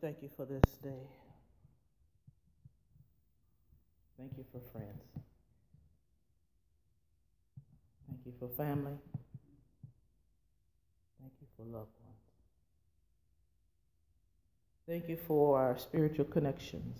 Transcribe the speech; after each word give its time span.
thank 0.00 0.22
you 0.22 0.28
for 0.36 0.44
this 0.44 0.62
day. 0.82 1.06
Thank 4.16 4.32
you 4.36 4.44
for 4.52 4.60
friends. 4.72 5.02
Thank 8.08 8.20
you 8.26 8.32
for 8.38 8.48
family. 8.48 8.98
Thank 11.20 11.32
you 11.40 11.46
for 11.56 11.62
loved 11.64 11.92
ones. 12.04 12.18
Thank 14.88 15.08
you 15.08 15.16
for 15.26 15.58
our 15.58 15.78
spiritual 15.78 16.24
connections. 16.24 16.98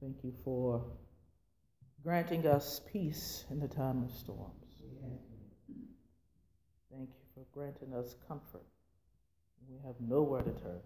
Thank 0.00 0.16
you 0.22 0.32
for 0.44 0.82
granting 2.02 2.46
us 2.46 2.80
peace 2.90 3.44
in 3.50 3.60
the 3.60 3.68
time 3.68 4.04
of 4.04 4.10
storms. 4.10 4.66
Thank 6.90 7.10
you 7.10 7.26
for 7.34 7.44
granting 7.52 7.94
us 7.94 8.14
comfort. 8.26 8.64
We 9.68 9.76
have 9.84 9.96
nowhere 10.00 10.42
to 10.42 10.50
turn. 10.52 10.80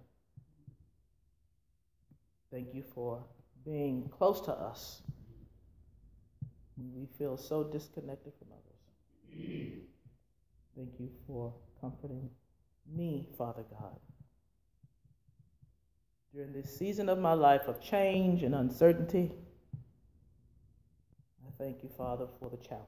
Thank 2.50 2.74
you 2.74 2.82
for 2.82 3.22
being 3.64 4.10
close 4.18 4.40
to 4.42 4.52
us 4.52 5.02
when 6.76 6.92
we 6.94 7.06
feel 7.16 7.36
so 7.36 7.62
disconnected 7.62 8.32
from 8.38 8.48
others. 8.52 8.70
Thank 10.76 10.98
you 10.98 11.10
for 11.26 11.52
comforting 11.80 12.28
me, 12.92 13.28
Father 13.38 13.64
God. 13.70 13.98
During 16.34 16.52
this 16.52 16.76
season 16.76 17.08
of 17.08 17.18
my 17.18 17.34
life 17.34 17.68
of 17.68 17.80
change 17.80 18.42
and 18.42 18.54
uncertainty, 18.54 19.32
I 21.46 21.50
thank 21.56 21.82
you, 21.82 21.88
Father, 21.96 22.26
for 22.38 22.50
the 22.50 22.56
challenge. 22.56 22.86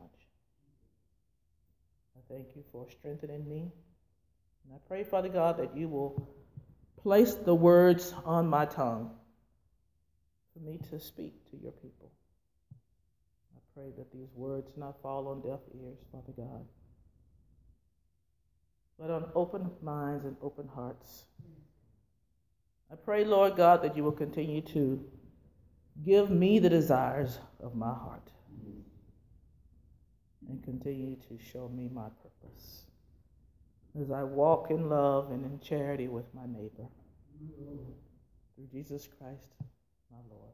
I 2.17 2.21
thank 2.33 2.57
you 2.57 2.65
for 2.73 2.89
strengthening 2.91 3.49
me. 3.49 3.71
And 4.65 4.75
I 4.75 4.79
pray, 4.89 5.05
Father 5.05 5.29
God, 5.29 5.59
that 5.59 5.77
you 5.77 5.89
will 5.89 6.29
place 7.01 7.35
the 7.35 7.55
words 7.55 8.15
on 8.25 8.49
my 8.49 8.65
tongue 8.65 9.11
for 10.53 10.61
me 10.61 10.79
to 10.91 10.99
speak 10.99 11.51
to 11.51 11.57
your 11.57 11.73
people. 11.73 12.11
I 13.55 13.61
pray 13.75 13.91
that 13.97 14.13
these 14.13 14.29
words 14.35 14.73
not 14.77 15.01
fall 15.03 15.29
on 15.29 15.41
deaf 15.41 15.61
ears, 15.75 15.99
Father 16.11 16.33
God, 16.37 16.67
but 18.99 19.11
on 19.11 19.31
open 19.35 19.71
minds 19.83 20.25
and 20.25 20.37
open 20.43 20.69
hearts. 20.69 21.25
I 22.91 22.95
pray, 22.97 23.25
Lord 23.25 23.57
God, 23.57 23.83
that 23.83 23.97
you 23.97 24.05
will 24.05 24.13
continue 24.13 24.61
to 24.61 25.03
give 26.05 26.31
me 26.31 26.59
the 26.59 26.69
desires 26.69 27.39
of 27.63 27.75
my 27.75 27.93
heart 27.93 28.31
and 30.49 30.63
continue 30.63 31.17
to 31.17 31.39
show 31.43 31.69
me 31.69 31.89
my 31.93 32.09
purpose 32.23 32.87
as 34.01 34.11
I 34.11 34.23
walk 34.23 34.71
in 34.71 34.89
love 34.89 35.31
and 35.31 35.45
in 35.45 35.61
charity 35.61 36.09
with 36.09 36.27
my 36.35 36.47
neighbor. 36.47 36.89
Through 38.55 38.67
Jesus 38.71 39.09
Christ, 39.19 39.55
my 40.13 40.19
Lord. 40.31 40.53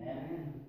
Amen. 0.00 0.60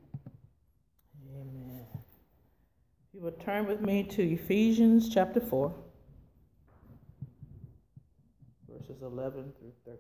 Amen. 1.36 1.88
If 1.94 3.16
you 3.16 3.22
would 3.22 3.40
turn 3.40 3.66
with 3.68 3.82
me 3.82 4.04
to 4.04 4.22
Ephesians 4.22 5.10
chapter 5.10 5.42
4, 5.42 5.74
verses 8.70 9.02
11 9.02 9.54
through 9.60 9.74
13. 9.86 9.98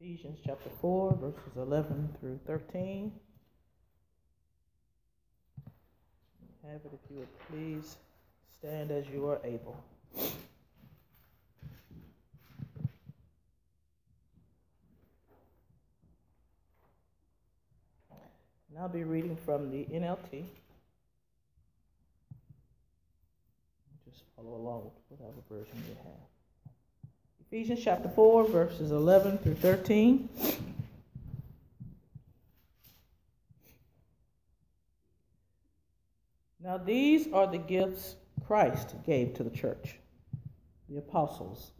Ephesians 0.00 0.38
chapter 0.44 0.70
4, 0.80 1.18
verses 1.20 1.56
11 1.56 2.16
through 2.18 2.40
13. 2.46 3.12
Have 6.64 6.80
it 6.84 6.90
if 6.92 7.10
you 7.10 7.18
would 7.18 7.38
please 7.50 7.96
stand 8.58 8.90
as 8.90 9.04
you 9.12 9.28
are 9.28 9.40
able. 9.44 9.76
And 18.68 18.78
I'll 18.80 18.88
be 18.88 19.04
reading 19.04 19.36
from 19.44 19.70
the 19.70 19.84
NLT. 19.84 20.44
Just 24.04 24.22
follow 24.34 24.56
along 24.56 24.84
with 24.84 25.20
whatever 25.20 25.40
version 25.48 25.76
you 25.88 25.96
have. 26.02 26.28
Ephesians 27.40 27.80
chapter 27.82 28.08
4, 28.08 28.48
verses 28.48 28.90
11 28.90 29.38
through 29.38 29.54
13. 29.54 30.28
Now, 36.60 36.76
these 36.76 37.32
are 37.32 37.46
the 37.46 37.58
gifts 37.58 38.16
Christ 38.48 38.94
gave 39.04 39.34
to 39.34 39.44
the 39.44 39.50
church 39.50 39.96
the 40.88 40.96
apostles, 40.96 41.72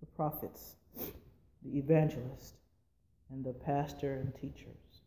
the 0.00 0.06
prophets, 0.14 0.76
the 1.62 1.78
evangelists, 1.78 2.52
and 3.30 3.42
the 3.42 3.54
pastor 3.54 4.12
and 4.16 4.34
teachers. 4.34 5.00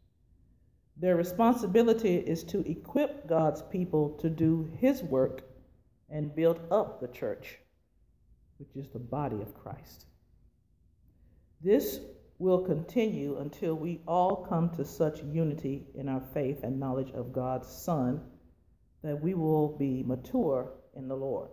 Their 0.99 1.15
responsibility 1.15 2.15
is 2.15 2.43
to 2.45 2.67
equip 2.67 3.27
God's 3.27 3.61
people 3.61 4.17
to 4.21 4.27
do 4.27 4.71
His 4.79 5.03
work 5.03 5.43
and 6.09 6.35
build 6.35 6.61
up 6.71 6.99
the 6.99 7.09
church 7.09 7.59
which 8.57 8.75
is 8.75 8.89
the 8.89 8.97
body 8.97 9.39
of 9.39 9.53
Christ. 9.53 10.07
This 11.63 11.99
will 12.39 12.63
continue 12.63 13.37
until 13.37 13.75
we 13.75 14.01
all 14.07 14.47
come 14.49 14.71
to 14.71 14.83
such 14.83 15.21
unity 15.21 15.85
in 15.93 16.09
our 16.09 16.23
faith 16.33 16.63
and 16.63 16.79
knowledge 16.79 17.11
of 17.11 17.33
God's 17.33 17.67
Son 17.67 18.19
that 19.03 19.21
we 19.21 19.35
will 19.35 19.77
be 19.77 20.01
mature 20.01 20.71
in 20.97 21.07
the 21.07 21.15
Lord, 21.15 21.49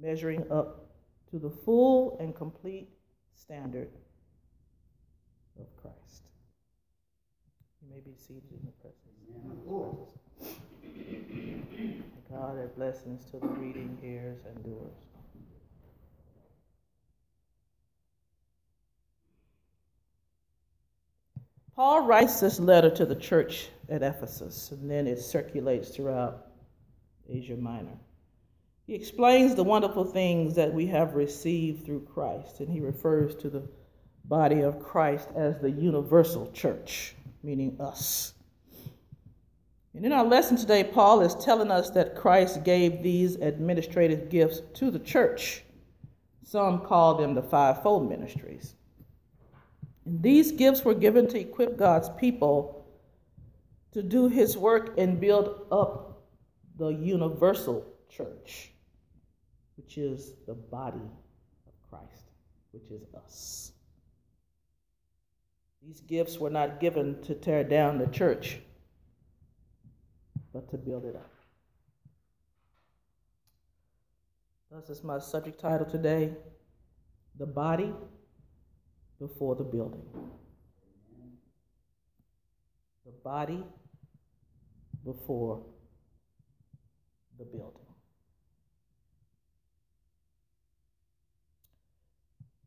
measuring 0.00 0.50
up 0.50 0.90
to 1.30 1.38
the 1.38 1.50
full 1.50 2.16
and 2.18 2.34
complete 2.34 2.88
standard 3.34 3.88
of 5.60 5.66
Christ. 5.76 6.24
You 7.82 7.94
may 7.94 8.00
be 8.00 8.14
seated 8.16 8.50
in 8.50 8.66
the 8.66 8.72
presence. 8.80 9.02
of 12.16 12.30
God 12.30 12.58
add 12.58 12.74
blessings 12.74 13.24
to 13.26 13.38
the 13.38 13.46
reading, 13.46 13.98
hearers, 14.00 14.40
and 14.46 14.64
doers. 14.64 15.06
Paul 21.74 22.02
writes 22.06 22.40
this 22.40 22.60
letter 22.60 22.90
to 22.90 23.06
the 23.06 23.14
church 23.14 23.68
at 23.88 24.02
Ephesus, 24.02 24.72
and 24.72 24.90
then 24.90 25.06
it 25.06 25.18
circulates 25.18 25.88
throughout 25.88 26.48
Asia 27.28 27.56
Minor. 27.56 27.98
He 28.86 28.94
explains 28.94 29.54
the 29.54 29.64
wonderful 29.64 30.04
things 30.04 30.54
that 30.56 30.72
we 30.72 30.86
have 30.88 31.14
received 31.14 31.86
through 31.86 32.06
Christ, 32.12 32.60
and 32.60 32.68
he 32.68 32.80
refers 32.80 33.34
to 33.36 33.48
the 33.48 33.62
body 34.24 34.60
of 34.60 34.82
Christ 34.82 35.28
as 35.36 35.58
the 35.58 35.70
universal 35.70 36.50
church, 36.52 37.14
meaning 37.42 37.76
us. 37.80 38.34
And 39.94 40.06
in 40.06 40.12
our 40.12 40.24
lesson 40.24 40.56
today, 40.56 40.84
Paul 40.84 41.20
is 41.20 41.34
telling 41.34 41.70
us 41.70 41.90
that 41.90 42.16
Christ 42.16 42.64
gave 42.64 43.02
these 43.02 43.36
administrative 43.36 44.30
gifts 44.30 44.62
to 44.74 44.90
the 44.90 44.98
church. 44.98 45.64
Some 46.44 46.80
call 46.80 47.14
them 47.14 47.34
the 47.34 47.42
fivefold 47.42 48.08
ministries. 48.08 48.74
And 50.04 50.22
these 50.22 50.50
gifts 50.52 50.84
were 50.84 50.94
given 50.94 51.28
to 51.28 51.38
equip 51.38 51.76
God's 51.76 52.08
people 52.18 52.84
to 53.92 54.02
do 54.02 54.28
his 54.28 54.56
work 54.56 54.94
and 54.98 55.20
build 55.20 55.66
up 55.70 56.22
the 56.78 56.88
universal 56.88 57.86
church, 58.08 58.71
which 59.76 59.98
is 59.98 60.34
the 60.46 60.54
body 60.54 61.08
of 61.66 61.90
Christ, 61.90 62.30
which 62.72 62.90
is 62.90 63.02
us. 63.14 63.72
These 65.84 66.00
gifts 66.00 66.38
were 66.38 66.50
not 66.50 66.80
given 66.80 67.20
to 67.22 67.34
tear 67.34 67.64
down 67.64 67.98
the 67.98 68.06
church, 68.06 68.60
but 70.52 70.70
to 70.70 70.76
build 70.76 71.04
it 71.04 71.16
up. 71.16 71.32
Thus 74.70 74.88
is 74.88 75.04
my 75.04 75.18
subject 75.18 75.60
title 75.60 75.86
today 75.86 76.32
The 77.38 77.46
Body 77.46 77.92
before 79.18 79.54
the 79.54 79.64
building. 79.64 80.02
The 83.04 83.12
body 83.24 83.64
before 85.04 85.62
the 87.38 87.44
building. 87.44 87.81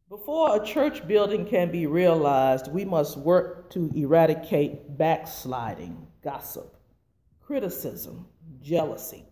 Before 0.10 0.56
a 0.56 0.66
church 0.66 1.08
building 1.08 1.46
can 1.46 1.72
be 1.72 1.88
realized, 1.88 2.72
we 2.72 2.86
must 2.86 3.18
work 3.18 3.70
to 3.72 3.92
eradicate 3.96 4.98
backsliding, 4.98 6.08
gossip, 6.24 6.78
criticism, 7.42 8.28
jealousy, 8.62 9.26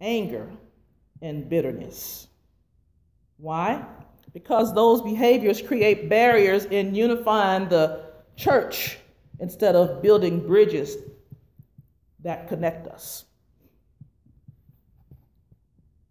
anger, 0.00 0.50
and 1.20 1.48
bitterness. 1.48 2.28
Why? 3.38 3.84
because 4.32 4.74
those 4.74 5.02
behaviors 5.02 5.60
create 5.60 6.08
barriers 6.08 6.64
in 6.66 6.94
unifying 6.94 7.68
the 7.68 8.04
church 8.36 8.98
instead 9.40 9.74
of 9.74 10.02
building 10.02 10.46
bridges 10.46 10.96
that 12.20 12.48
connect 12.48 12.86
us. 12.88 13.24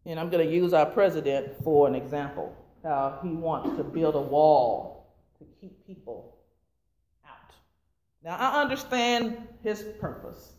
And 0.05 0.19
I'm 0.19 0.29
going 0.29 0.45
to 0.45 0.53
use 0.53 0.73
our 0.73 0.85
president 0.85 1.61
for 1.63 1.87
an 1.87 1.95
example 1.95 2.55
how 2.87 3.19
he 3.21 3.29
wants 3.29 3.75
to 3.77 3.83
build 3.83 4.15
a 4.15 4.21
wall 4.21 5.13
to 5.39 5.45
keep 5.59 5.85
people 5.85 6.37
out. 7.27 7.53
Now, 8.23 8.37
I 8.37 8.61
understand 8.61 9.37
his 9.63 9.83
purpose. 9.99 10.53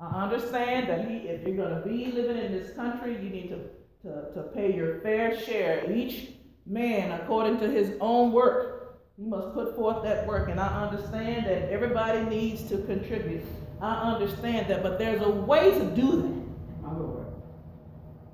I 0.00 0.24
understand 0.24 0.88
that 0.88 1.08
he, 1.08 1.16
if 1.28 1.46
you're 1.46 1.56
going 1.56 1.80
to 1.80 1.86
be 1.86 2.10
living 2.10 2.42
in 2.42 2.52
this 2.52 2.74
country, 2.74 3.12
you 3.22 3.30
need 3.30 3.48
to, 3.50 4.08
to, 4.08 4.34
to 4.34 4.42
pay 4.54 4.74
your 4.74 5.00
fair 5.00 5.38
share. 5.38 5.90
Each 5.92 6.30
man, 6.66 7.12
according 7.20 7.58
to 7.60 7.70
his 7.70 7.92
own 8.00 8.32
work, 8.32 8.98
he 9.16 9.24
must 9.24 9.54
put 9.54 9.76
forth 9.76 10.02
that 10.04 10.26
work. 10.26 10.48
And 10.48 10.58
I 10.58 10.84
understand 10.84 11.46
that 11.46 11.70
everybody 11.70 12.22
needs 12.22 12.62
to 12.70 12.78
contribute. 12.78 13.44
I 13.80 14.12
understand 14.12 14.68
that, 14.68 14.82
but 14.82 14.98
there's 14.98 15.22
a 15.22 15.30
way 15.30 15.70
to 15.78 15.84
do 15.90 16.22
that. 16.22 16.43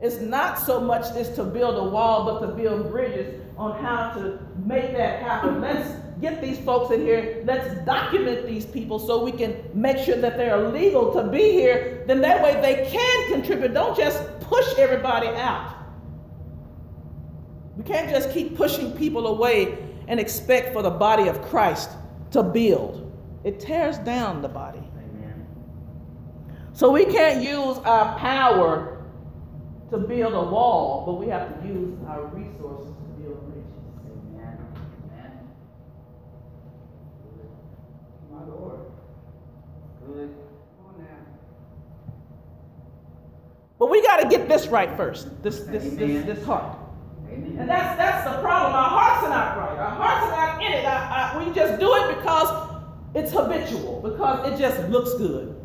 It's 0.01 0.21
not 0.21 0.59
so 0.59 0.81
much 0.81 1.15
as 1.15 1.35
to 1.37 1.45
build 1.45 1.77
a 1.77 1.85
wall, 1.85 2.25
but 2.25 2.47
to 2.47 2.55
build 2.55 2.91
bridges 2.91 3.39
on 3.59 3.83
how 3.83 4.13
to 4.13 4.39
make 4.65 4.97
that 4.97 5.23
happen. 5.23 5.61
Let's 5.61 5.95
get 6.23 6.41
these 6.41 6.59
folks 6.59 6.93
in 6.95 7.03
here. 7.03 7.43
Let's 7.45 7.85
document 7.85 8.47
these 8.47 8.65
people 8.65 8.99
so 8.99 9.23
we 9.23 9.33
can 9.33 9.63
make 9.75 9.99
sure 9.99 10.17
that 10.17 10.39
they 10.39 10.49
are 10.49 10.69
legal 10.69 11.13
to 11.13 11.25
be 11.25 11.53
here. 11.53 12.05
Then 12.07 12.23
that 12.23 12.43
way 12.43 12.59
they 12.63 12.91
can 12.91 13.33
contribute. 13.33 13.75
Don't 13.75 13.97
just 13.97 14.41
push 14.41 14.67
everybody 14.79 15.29
out. 15.29 15.77
We 17.77 17.85
can't 17.85 18.09
just 18.09 18.31
keep 18.31 18.57
pushing 18.57 18.93
people 18.93 19.27
away 19.27 19.79
and 20.09 20.19
expect 20.19 20.73
for 20.73 20.83
the 20.83 20.91
body 20.91 21.29
of 21.29 21.43
Christ 21.43 21.91
to 22.31 22.43
build. 22.43 23.13
It 23.45 23.61
tears 23.61 23.99
down 23.99 24.41
the 24.41 24.49
body. 24.49 24.79
Amen. 24.79 25.47
So 26.73 26.91
we 26.91 27.05
can't 27.05 27.43
use 27.43 27.79
our 27.79 28.19
power 28.19 29.00
to 29.91 29.99
build 29.99 30.35
a 30.35 30.43
wall, 30.43 31.05
but 31.05 31.15
we 31.15 31.27
have 31.29 31.61
to 31.61 31.67
use 31.67 31.99
our 32.09 32.27
resources 32.27 32.87
to 32.87 33.23
build 33.23 33.43
bridges. 33.53 33.71
Amen. 34.35 34.59
Amen. 35.11 35.33
My 38.33 38.45
Lord. 38.45 38.81
Good. 40.07 40.35
Oh 40.81 40.93
now. 40.97 41.05
But 43.79 43.91
we 43.91 44.03
got 44.03 44.19
to 44.19 44.29
get 44.29 44.49
this 44.49 44.69
right 44.69 44.97
first. 44.97 45.43
This 45.43 45.61
this 45.61 45.83
this, 45.95 46.25
this 46.25 46.45
heart. 46.45 46.79
Amen. 47.29 47.57
And 47.59 47.69
that's 47.69 47.97
that's 47.97 48.25
the 48.25 48.41
problem. 48.41 48.73
Our 48.73 48.91
hearts 48.91 49.25
are 49.25 49.31
not 49.31 49.59
right. 49.59 49.79
Our 49.79 49.91
hearts 49.91 50.27
are 50.27 50.31
not 50.31 50.65
in 50.65 50.73
it. 50.73 50.85
I, 50.85 51.33
I, 51.35 51.45
we 51.45 51.53
just 51.53 51.81
do 51.81 51.93
it 51.97 52.17
because 52.17 52.77
it's 53.15 53.33
habitual, 53.33 54.01
because 54.03 54.53
it 54.53 54.57
just 54.57 54.89
looks 54.89 55.15
good. 55.15 55.60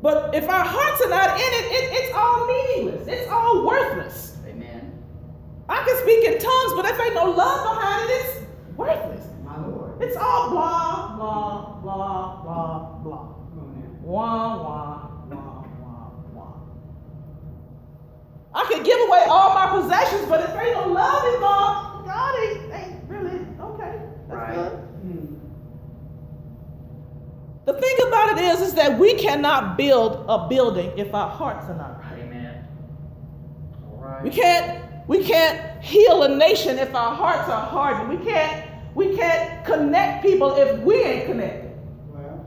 But 0.00 0.34
if 0.34 0.48
our 0.48 0.64
hearts 0.64 1.02
are 1.02 1.08
not 1.08 1.40
in 1.40 1.46
it, 1.46 1.66
it, 1.72 1.92
it's 1.92 2.14
all 2.14 2.46
meaningless. 2.46 3.08
It's 3.08 3.28
all 3.30 3.66
worthless. 3.66 4.36
Amen. 4.46 4.92
I 5.68 5.82
can 5.84 5.96
speak 6.02 6.24
in 6.24 6.38
tongues, 6.38 6.72
but 6.76 6.84
if 6.84 7.00
ain't 7.00 7.14
no 7.14 7.30
love 7.30 7.76
behind 7.76 8.10
it, 8.10 8.14
it's 8.14 8.76
worthless. 8.76 9.26
My 9.44 9.60
Lord. 9.66 10.00
It's 10.00 10.16
all 10.16 10.50
blah, 10.50 11.16
blah, 11.16 11.80
blah, 11.82 12.42
blah, 12.42 12.78
blah. 13.02 13.28
Wah, 14.08 14.56
wah, 14.56 15.10
wah, 15.28 15.64
wah, 15.82 16.10
wah. 16.32 16.54
I 18.54 18.64
could 18.64 18.82
give 18.82 18.98
away 19.00 19.26
all 19.28 19.52
my 19.52 19.80
possessions, 19.80 20.26
but 20.30 20.40
if 20.48 20.56
ain't 20.56 20.76
no 20.76 20.86
love 20.92 21.34
involved, 21.34 22.06
God 22.06 22.34
ain't, 22.40 22.72
ain't 22.72 23.04
really 23.06 23.44
okay. 23.60 24.00
That's 24.28 24.32
right. 24.32 24.54
good. 24.54 24.72
Hmm. 24.72 25.34
The 27.66 27.74
thing 27.74 27.96
about 28.32 28.42
it 28.42 28.44
is, 28.44 28.60
is 28.68 28.74
that 28.74 28.98
we 28.98 29.14
cannot 29.14 29.76
build 29.76 30.24
a 30.28 30.48
building 30.48 30.92
if 30.96 31.14
our 31.14 31.30
hearts 31.30 31.68
are 31.68 31.76
not 31.76 31.98
right. 32.00 32.18
Amen. 32.20 32.64
All 33.84 33.98
right. 33.98 34.22
We 34.22 34.30
can't 34.30 34.84
we 35.08 35.24
can't 35.24 35.82
heal 35.82 36.22
a 36.22 36.36
nation 36.36 36.78
if 36.78 36.94
our 36.94 37.14
hearts 37.14 37.48
are 37.48 37.66
hardened. 37.66 38.18
We 38.18 38.24
can't 38.24 38.70
we 38.94 39.16
can't 39.16 39.64
connect 39.64 40.24
people 40.24 40.56
if 40.56 40.80
we 40.80 41.02
ain't 41.02 41.26
connected. 41.26 41.72
Well. 42.08 42.44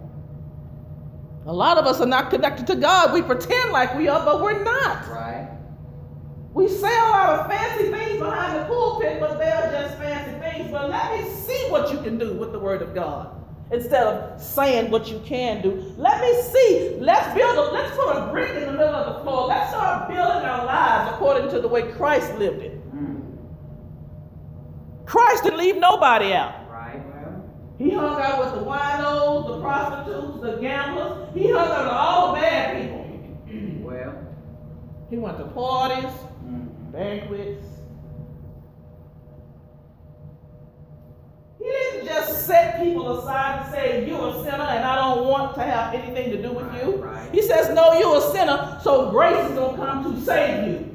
A 1.46 1.54
lot 1.54 1.78
of 1.78 1.86
us 1.86 2.02
are 2.02 2.08
not 2.08 2.30
connected 2.30 2.68
to 2.68 2.76
God. 2.76 3.14
We 3.14 3.22
pretend 3.22 3.72
like 3.72 3.96
we 3.96 4.08
are, 4.08 4.24
but 4.24 4.42
we're 4.42 4.64
not. 4.64 5.08
Right. 5.10 5.50
We 6.54 6.68
say 6.68 6.94
a 6.94 7.04
lot 7.04 7.40
of 7.40 7.48
fancy 7.48 7.90
things 7.90 8.20
behind 8.20 8.60
the 8.60 8.66
pulpit, 8.66 9.22
but 9.22 9.40
they 9.40 9.50
are 9.50 9.72
just 9.72 9.98
fancy 9.98 10.38
things. 10.40 10.70
But 10.70 10.90
let 10.90 11.18
me 11.18 11.30
see 11.30 11.68
what 11.70 11.94
you 11.94 12.00
can 12.00 12.18
do 12.18 12.34
with 12.34 12.52
the 12.52 12.60
word 12.60 12.82
of 12.82 12.94
God 12.94 13.41
instead 13.72 14.04
of 14.04 14.42
saying 14.42 14.92
what 14.92 15.10
you 15.10 15.20
can 15.26 15.62
do. 15.62 15.94
Let 15.98 16.22
me 16.22 16.42
see. 16.42 16.98
Let's 17.00 17.34
build 17.34 17.58
a, 17.58 17.72
let's 17.72 17.96
put 17.96 18.18
a 18.18 18.30
brick 18.32 18.50
in 18.50 18.66
the 18.66 18.72
middle 18.72 18.96
of 18.96 19.16
the 19.16 19.24
floor. 19.24 19.48
Let's 19.48 19.70
start 19.70 20.10
building 20.10 20.46
our 20.46 20.66
lives 20.66 21.12
according 21.14 21.50
to 21.52 21.62
the 21.62 21.68
way 21.68 21.92
Christ 21.94 22.36
lived 22.38 22.62
it. 22.62 22.82
Christ 25.06 25.44
didn't 25.44 25.60
leave 25.60 25.78
nobody 25.78 26.32
out. 26.32 26.70
Right. 26.70 27.02
Well. 27.06 27.44
He 27.78 27.90
hung 27.92 28.22
out 28.22 28.40
with 28.40 28.54
the 28.54 28.66
winos, 28.66 29.48
the 29.48 29.62
prostitutes, 29.62 30.42
the 30.42 30.58
gamblers. 30.62 31.34
He 31.34 31.52
hung 31.52 31.68
out 31.68 31.84
with 31.84 31.94
all 31.94 32.34
the 32.34 32.40
bad 32.40 32.82
people. 32.82 33.90
Well, 33.90 34.14
he 35.10 35.18
went 35.18 35.38
to 35.38 35.46
parties, 35.46 36.06
mm-hmm. 36.06 36.92
banquets, 36.94 37.66
He 41.62 41.70
didn't 41.70 42.08
just 42.08 42.48
set 42.48 42.82
people 42.82 43.20
aside 43.20 43.62
and 43.62 43.72
say, 43.72 44.08
You're 44.08 44.30
a 44.30 44.44
sinner 44.44 44.64
and 44.64 44.84
I 44.84 44.96
don't 44.96 45.28
want 45.28 45.56
to 45.56 45.62
have 45.62 45.94
anything 45.94 46.32
to 46.32 46.42
do 46.42 46.52
with 46.54 46.74
you. 46.76 46.96
Right. 46.96 47.32
He 47.34 47.42
says, 47.42 47.74
No, 47.74 47.94
you're 48.00 48.18
a 48.18 48.32
sinner, 48.32 48.80
so 48.84 49.12
grace 49.12 49.38
is 49.50 49.56
going 49.56 49.76
to 49.78 49.86
come 49.86 50.16
to 50.16 50.22
save 50.22 50.68
you. 50.68 50.92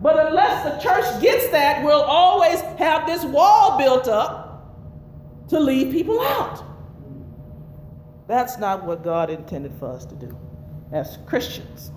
But 0.00 0.28
unless 0.28 0.64
the 0.64 0.78
church 0.80 1.20
gets 1.20 1.48
that, 1.48 1.84
we'll 1.84 2.02
always 2.02 2.60
have 2.60 3.06
this 3.06 3.24
wall 3.24 3.76
built 3.78 4.06
up 4.06 4.48
to 5.48 5.58
leave 5.58 5.92
people 5.92 6.20
out. 6.20 6.62
That's 8.28 8.58
not 8.58 8.84
what 8.84 9.02
God 9.02 9.30
intended 9.30 9.72
for 9.78 9.90
us 9.90 10.04
to 10.06 10.14
do 10.14 10.38
as 10.92 11.18
Christians. 11.26 11.90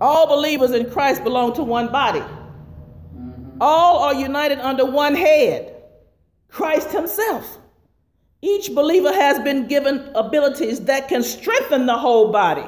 All 0.00 0.26
believers 0.26 0.70
in 0.70 0.90
Christ 0.90 1.22
belong 1.24 1.52
to 1.54 1.62
one 1.62 1.92
body. 1.92 2.22
All 3.60 3.98
are 3.98 4.14
united 4.14 4.58
under 4.60 4.86
one 4.86 5.14
head 5.14 5.76
Christ 6.48 6.90
Himself. 6.90 7.58
Each 8.42 8.74
believer 8.74 9.12
has 9.12 9.38
been 9.40 9.66
given 9.66 10.10
abilities 10.14 10.80
that 10.86 11.08
can 11.08 11.22
strengthen 11.22 11.84
the 11.86 11.98
whole 11.98 12.32
body. 12.32 12.64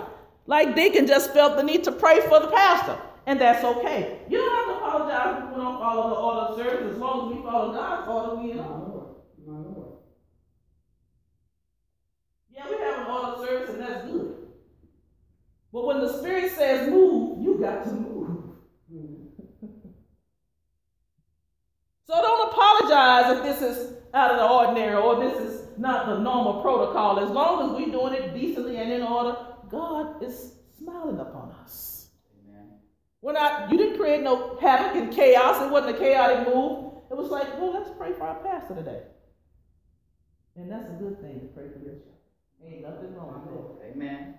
Like 0.46 0.76
Deacon 0.76 1.06
just 1.06 1.32
felt 1.32 1.56
the 1.56 1.62
need 1.62 1.84
to 1.84 1.92
pray 1.92 2.20
for 2.28 2.40
the 2.40 2.48
pastor, 2.48 2.98
and 3.26 3.40
that's 3.40 3.64
okay. 3.64 4.18
You 4.28 4.38
don't 4.38 4.54
have 4.54 4.66
to 4.66 4.84
apologize 4.84 5.44
if 5.44 5.50
we 5.50 5.62
don't 5.62 5.78
follow 5.78 6.10
the 6.10 6.16
order 6.16 6.40
of 6.40 6.56
service. 6.58 6.92
As 6.92 6.98
long 6.98 7.30
as 7.30 7.36
we 7.36 7.42
follow 7.42 7.72
God's 7.72 8.08
order, 8.08 8.42
we 8.42 8.52
Lord. 8.54 9.92
Yeah, 12.50 12.68
we 12.68 12.76
have 12.76 12.98
an 13.00 13.06
order 13.06 13.28
of 13.28 13.46
service, 13.46 13.70
and 13.70 13.80
that's 13.80 14.04
good. 14.06 14.36
But 15.72 15.86
when 15.86 16.00
the 16.00 16.18
Spirit 16.18 16.52
says 16.52 16.90
move, 16.90 17.42
you 17.42 17.58
got 17.58 17.84
to 17.84 17.92
move. 17.92 18.11
So 22.04 22.14
don't 22.20 22.52
apologize 22.52 23.38
if 23.38 23.42
this 23.44 23.62
is 23.62 23.94
out 24.12 24.32
of 24.32 24.38
the 24.38 24.48
ordinary 24.48 24.96
or 24.96 25.20
this 25.20 25.38
is 25.38 25.78
not 25.78 26.06
the 26.06 26.18
normal 26.18 26.60
protocol. 26.60 27.20
As 27.20 27.30
long 27.30 27.70
as 27.70 27.76
we're 27.76 27.92
doing 27.92 28.14
it 28.14 28.34
decently 28.34 28.76
and 28.76 28.90
in 28.90 29.02
order, 29.02 29.36
God 29.70 30.22
is 30.22 30.54
smiling 30.76 31.20
upon 31.20 31.52
us. 31.62 32.08
Amen. 32.44 32.66
We're 33.20 33.34
not, 33.34 33.70
you 33.70 33.78
didn't 33.78 33.98
create 33.98 34.22
no 34.22 34.58
havoc 34.60 34.96
and 34.96 35.12
chaos. 35.12 35.62
It 35.62 35.70
wasn't 35.70 35.96
a 35.96 35.98
chaotic 35.98 36.52
move. 36.52 36.94
It 37.10 37.16
was 37.16 37.30
like, 37.30 37.60
well, 37.60 37.72
let's 37.72 37.90
pray 37.96 38.12
for 38.14 38.24
our 38.24 38.42
pastor 38.42 38.74
today. 38.74 39.02
And 40.56 40.70
that's 40.70 40.88
a 40.88 40.94
good 40.94 41.20
thing 41.20 41.40
to 41.40 41.46
pray 41.46 41.68
for 41.72 41.78
your 41.78 41.94
church. 41.94 42.08
Ain't 42.66 42.82
nothing 42.82 43.14
wrong 43.14 43.42
with 43.46 43.80
that. 43.80 43.92
Amen. 43.92 44.34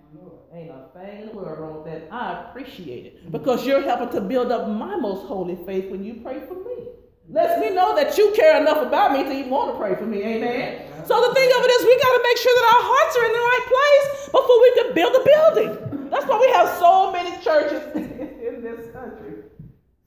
Ain't 0.53 0.69
a 0.69 0.89
thing 0.93 1.21
in 1.21 1.27
the 1.27 1.33
world 1.33 1.59
wrong 1.59 1.83
with 1.83 1.85
that. 1.85 2.07
I 2.11 2.49
appreciate 2.49 3.05
it 3.05 3.31
because 3.31 3.65
you're 3.65 3.81
helping 3.81 4.09
to 4.09 4.21
build 4.21 4.51
up 4.51 4.69
my 4.69 4.95
most 4.95 5.25
holy 5.25 5.57
faith 5.65 5.89
when 5.89 6.03
you 6.03 6.21
pray 6.23 6.39
for 6.47 6.53
me 6.53 6.92
lets 7.29 7.59
me 7.59 7.69
know 7.69 7.95
that 7.95 8.17
you 8.17 8.31
care 8.35 8.59
enough 8.59 8.85
about 8.85 9.13
me 9.13 9.23
to 9.23 9.31
even 9.31 9.49
want 9.49 9.71
to 9.71 9.77
pray 9.77 9.95
for 9.95 10.05
me. 10.05 10.21
Amen. 10.23 10.87
So 11.05 11.19
the 11.19 11.33
thing 11.33 11.49
of 11.49 11.63
it 11.63 11.71
is, 11.71 11.85
we 11.85 11.97
got 11.97 12.15
to 12.15 12.23
make 12.23 12.37
sure 12.37 12.53
that 12.55 12.67
our 12.75 12.83
hearts 12.83 13.17
are 13.17 13.25
in 13.25 13.33
the 13.33 13.45
right 13.51 13.65
place 13.73 14.25
before 14.31 14.61
we 14.61 14.71
can 14.75 14.93
build 14.93 15.13
a 15.15 15.23
building. 15.23 16.09
That's 16.09 16.25
why 16.27 16.39
we 16.39 16.49
have 16.51 16.69
so 16.79 17.11
many 17.11 17.43
churches 17.43 17.95
in 17.95 18.63
this 18.63 18.91
country, 18.93 19.43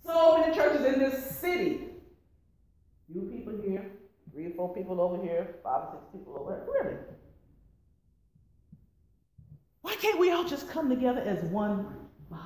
so 0.05 0.39
many 0.39 0.55
churches 0.55 0.87
in 0.87 0.99
this 0.99 1.37
city. 1.39 1.89
You 3.13 3.23
people 3.23 3.55
here, 3.63 3.91
three 4.33 4.47
or 4.47 4.51
four 4.51 4.75
people 4.75 5.01
over 5.01 5.23
here, 5.23 5.57
five 5.63 5.83
or 5.83 5.91
six 5.93 6.05
people 6.13 6.37
over 6.39 6.55
here. 6.55 6.67
Really? 6.67 6.97
Why 9.83 9.95
can't 9.97 10.19
we 10.19 10.33
all 10.33 10.45
just 10.45 10.69
come 10.69 10.89
together 10.89 11.21
as 11.21 11.45
one 11.45 11.87
body? 12.29 12.43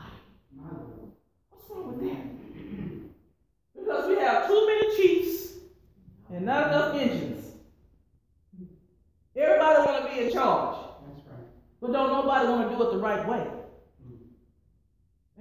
What's 1.51 1.71
wrong 1.71 1.97
with 1.97 2.01
that? 2.01 2.40
Because 3.91 4.07
we 4.07 4.19
have 4.19 4.47
too 4.47 4.67
many 4.67 4.97
chiefs 4.97 5.55
and 6.33 6.47
not 6.47 6.69
enough 6.69 6.95
Indians. 6.95 7.45
Everybody 9.35 9.79
want 9.85 10.05
to 10.05 10.15
be 10.15 10.27
in 10.27 10.33
charge. 10.33 10.77
That's 11.09 11.27
right. 11.27 11.47
But 11.81 11.93
don't 11.93 12.11
nobody 12.11 12.49
want 12.49 12.71
to 12.71 12.77
do 12.77 12.83
it 12.85 12.93
the 12.93 12.99
right 12.99 13.29
way. 13.29 13.49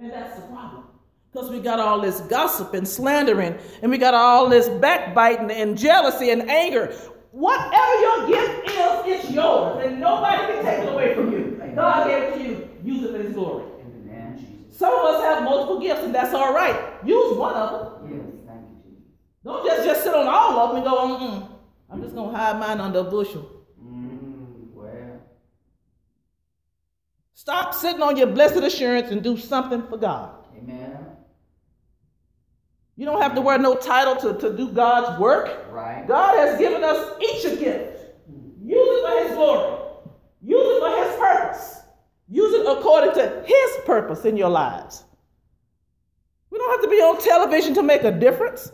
And 0.00 0.10
that's 0.10 0.34
the 0.34 0.46
problem. 0.48 0.86
Because 1.32 1.48
we 1.48 1.60
got 1.60 1.78
all 1.78 2.00
this 2.00 2.22
gossip 2.22 2.74
and 2.74 2.88
slandering, 2.88 3.56
and 3.82 3.90
we 3.90 3.98
got 3.98 4.14
all 4.14 4.48
this 4.48 4.68
backbiting 4.68 5.52
and 5.52 5.78
jealousy 5.78 6.30
and 6.30 6.50
anger. 6.50 6.92
Whatever 7.30 8.00
your 8.00 8.26
gift 8.26 8.68
is, 8.68 8.74
it's 9.06 9.30
yours, 9.30 9.84
and 9.86 10.00
nobody 10.00 10.52
can 10.52 10.64
take 10.64 10.82
it 10.82 10.92
away 10.92 11.14
from 11.14 11.30
you. 11.30 11.72
God 11.76 12.08
gave 12.08 12.22
it 12.24 12.34
to 12.34 12.42
you. 12.42 12.68
Use 12.82 13.04
it 13.04 13.12
for 13.12 13.22
His 13.22 13.32
glory. 13.32 13.70
Some 14.80 14.94
of 14.94 15.14
us 15.14 15.22
have 15.24 15.44
multiple 15.44 15.78
gifts, 15.78 16.04
and 16.04 16.14
that's 16.14 16.32
all 16.32 16.54
right. 16.54 16.74
Use 17.04 17.36
one 17.36 17.52
of 17.52 18.00
them. 18.00 18.16
Yes, 18.16 18.40
thank 18.46 18.62
you, 18.62 18.76
Jesus. 18.82 19.04
Don't 19.44 19.64
just, 19.64 19.84
just 19.84 20.02
sit 20.02 20.14
on 20.14 20.26
all 20.26 20.58
of 20.58 20.68
them 20.70 20.76
and 20.76 20.84
go, 20.84 21.26
mm 21.26 21.48
I'm 21.92 22.02
just 22.02 22.14
going 22.14 22.30
to 22.30 22.36
hide 22.36 22.58
mine 22.60 22.80
under 22.80 23.00
a 23.00 23.04
bushel. 23.04 23.50
Mm, 23.82 24.72
well. 24.72 25.20
Stop 27.34 27.74
sitting 27.74 28.00
on 28.00 28.16
your 28.16 28.28
blessed 28.28 28.62
assurance 28.62 29.10
and 29.10 29.24
do 29.24 29.36
something 29.36 29.86
for 29.88 29.96
God. 29.96 30.46
Amen. 30.56 30.98
You 32.96 33.06
don't 33.06 33.20
have 33.20 33.34
to 33.34 33.40
wear 33.40 33.58
no 33.58 33.74
title 33.74 34.14
to, 34.16 34.38
to 34.38 34.56
do 34.56 34.70
God's 34.70 35.18
work. 35.18 35.66
Right. 35.72 36.06
God 36.06 36.36
has 36.36 36.58
given 36.58 36.84
us 36.84 37.20
each 37.20 37.44
a 37.46 37.56
gift. 37.56 37.98
Use 38.62 38.76
it 38.76 39.08
for 39.08 39.24
His 39.26 39.34
glory. 39.34 39.82
Use 40.42 40.66
it 40.66 40.80
for 40.80 41.04
His 41.04 41.18
purpose. 41.18 41.76
Use 42.28 42.54
it 42.54 42.66
according 42.78 43.14
to 43.14 43.42
His 43.44 43.84
purpose 43.84 44.24
in 44.24 44.36
your 44.36 44.50
lives. 44.50 45.04
We 46.50 46.58
don't 46.58 46.70
have 46.70 46.82
to 46.82 46.88
be 46.88 47.02
on 47.02 47.20
television 47.20 47.74
to 47.74 47.82
make 47.82 48.04
a 48.04 48.12
difference. 48.12 48.70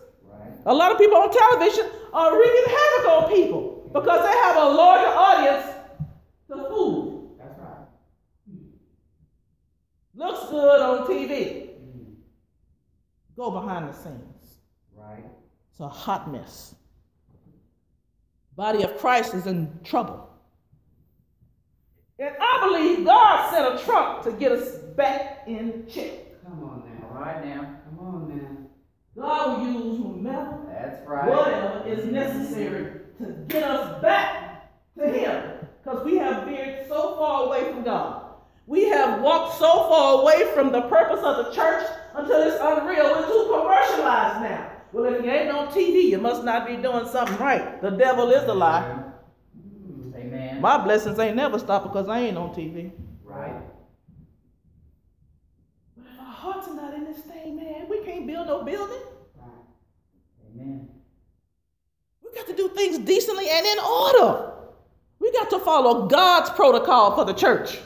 A 0.66 0.75
lot 0.75 0.90
of 0.90 0.99
people 0.99 1.16
on 1.16 1.30
television 1.30 1.88
are 2.12 2.37
wreaking 2.37 2.64
havoc 2.66 3.08
on 3.08 3.32
people 3.32 3.90
because 3.94 4.20
they 4.20 4.37
have 4.37 4.56
a 4.56 4.68
larger 4.68 5.06
audience 5.06 5.75
to 6.49 6.56
food. 6.68 7.30
That's 7.38 7.58
right. 7.61 7.87
Hmm. 8.50 8.64
Looks 10.14 10.50
good 10.50 10.80
on 10.80 11.06
TV. 11.06 11.68
Hmm. 11.76 12.12
Go 13.37 13.52
behind 13.52 13.88
the 13.88 13.92
scenes. 13.92 14.58
Right. 14.92 15.25
It's 15.70 15.78
a 15.78 15.88
hot 15.88 16.32
mess. 16.32 16.75
Body 18.56 18.82
of 18.82 18.99
Christ 18.99 19.35
is 19.35 19.46
in 19.46 19.78
trouble. 19.85 20.28
And 22.18 22.35
I 22.40 22.66
believe 22.66 23.04
God 23.04 23.50
sent 23.50 23.78
a 23.78 23.85
Trump 23.85 24.25
to 24.25 24.32
get 24.32 24.50
us 24.50 24.78
back 24.96 25.44
in 25.46 25.87
check. 25.87 26.42
Come 26.42 26.64
on 26.64 26.82
now. 27.00 27.14
right 27.14 27.44
now. 27.44 27.75
Come 29.16 29.25
on 29.25 29.28
now. 29.28 29.56
God 29.56 29.61
will 29.61 29.73
use 29.73 29.99
whomever, 29.99 30.58
That's 30.68 31.08
right. 31.08 31.28
whatever 31.28 31.82
is 31.88 32.04
necessary 32.06 32.92
to 33.18 33.25
get 33.49 33.62
us 33.64 34.00
back 34.02 34.70
to 34.99 35.08
Him. 35.08 35.52
Because 35.82 36.04
we 36.04 36.16
have 36.18 36.44
veered 36.46 36.87
so 36.88 37.16
far 37.16 37.46
away 37.46 37.70
from 37.73 37.82
God. 37.85 38.23
We 38.66 38.88
have 38.88 39.20
walked 39.23 39.58
so 39.58 39.88
far 39.88 40.20
away 40.23 40.52
from 40.52 40.73
the 40.73 40.82
purpose 40.82 41.20
of 41.25 41.46
the 41.46 41.52
church 41.52 41.87
until 42.14 42.42
it's 42.42 42.56
unreal. 42.61 43.04
We're 43.04 43.26
too 43.26 43.52
commercialized 43.52 44.42
now. 44.42 44.73
Well, 44.92 45.04
if 45.14 45.25
you 45.25 45.30
ain't 45.30 45.50
on 45.50 45.68
TV, 45.68 46.08
you 46.11 46.18
must 46.18 46.42
not 46.42 46.66
be 46.66 46.76
doing 46.76 47.06
something 47.06 47.37
right. 47.37 47.80
The 47.82 47.90
devil 47.90 48.30
is 48.30 48.42
a 48.49 48.54
lie. 48.54 49.04
Amen. 50.16 50.56
Mm, 50.56 50.61
My 50.61 50.82
blessings 50.82 51.18
ain't 51.18 51.37
never 51.37 51.58
stopped 51.58 51.87
because 51.87 52.08
I 52.08 52.20
ain't 52.20 52.37
on 52.37 52.50
TV. 52.54 52.90
Right. 53.23 53.54
But 55.96 56.06
if 56.12 56.18
our 56.18 56.26
hearts 56.26 56.66
are 56.68 56.75
not 56.75 56.94
in 56.94 57.04
this 57.04 57.18
thing, 57.18 57.56
man, 57.56 57.87
we 57.88 58.02
can't 58.04 58.26
build 58.26 58.46
no 58.49 58.64
building. 58.64 59.02
We 62.23 62.32
got 62.35 62.46
to 62.46 62.56
do 62.56 62.68
things 62.68 62.99
decently 62.99 63.49
and 63.49 63.66
in 63.66 63.78
order. 63.78 64.52
We 65.18 65.32
got 65.32 65.50
to 65.50 65.58
follow 65.61 66.06
God's 66.06 66.50
protocol 66.50 67.14
for 67.14 67.25
the 67.25 67.32
church. 67.32 67.78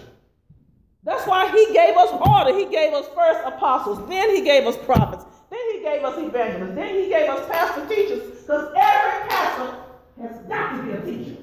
That's 1.05 1.27
why 1.27 1.51
He 1.51 1.73
gave 1.73 1.97
us 1.97 2.11
order. 2.27 2.59
He 2.59 2.67
gave 2.67 2.93
us 2.93 3.07
first 3.15 3.41
apostles, 3.47 4.07
then 4.09 4.35
He 4.35 4.43
gave 4.43 4.67
us 4.67 4.77
prophets, 4.85 5.25
then 5.51 5.61
He 5.73 5.81
gave 5.83 6.03
us 6.05 6.19
evangelists, 6.19 6.75
then 6.75 6.95
He 6.95 7.09
gave 7.09 7.29
us 7.31 7.49
pastor 7.51 7.87
teachers. 7.89 8.41
Because 8.41 8.73
every 8.77 9.29
pastor 9.29 9.77
has 10.21 10.39
got 10.49 10.77
to 10.77 10.83
be 10.83 10.91
a 10.91 11.01
teacher, 11.01 11.37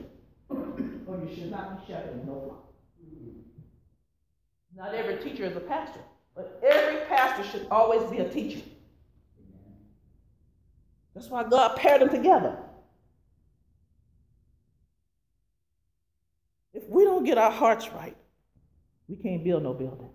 or 0.49 1.19
you 1.27 1.35
should 1.35 1.51
not 1.51 1.79
be 1.79 1.91
shepherding 1.91 2.25
no 2.27 2.41
flock. 2.45 2.63
Not 4.75 4.93
every 4.93 5.17
teacher 5.23 5.45
is 5.45 5.57
a 5.57 5.61
pastor, 5.61 6.01
but 6.35 6.61
every 6.63 7.03
pastor 7.07 7.43
should 7.43 7.67
always 7.71 8.03
be 8.11 8.19
a 8.19 8.29
teacher. 8.29 8.61
That's 11.17 11.31
why 11.31 11.43
God 11.45 11.75
paired 11.77 12.01
them 12.01 12.09
together. 12.09 12.55
If 16.75 16.87
we 16.87 17.05
don't 17.05 17.23
get 17.23 17.39
our 17.39 17.49
hearts 17.49 17.89
right, 17.89 18.15
we 19.07 19.15
can't 19.15 19.43
build 19.43 19.63
no 19.63 19.73
building. 19.73 20.11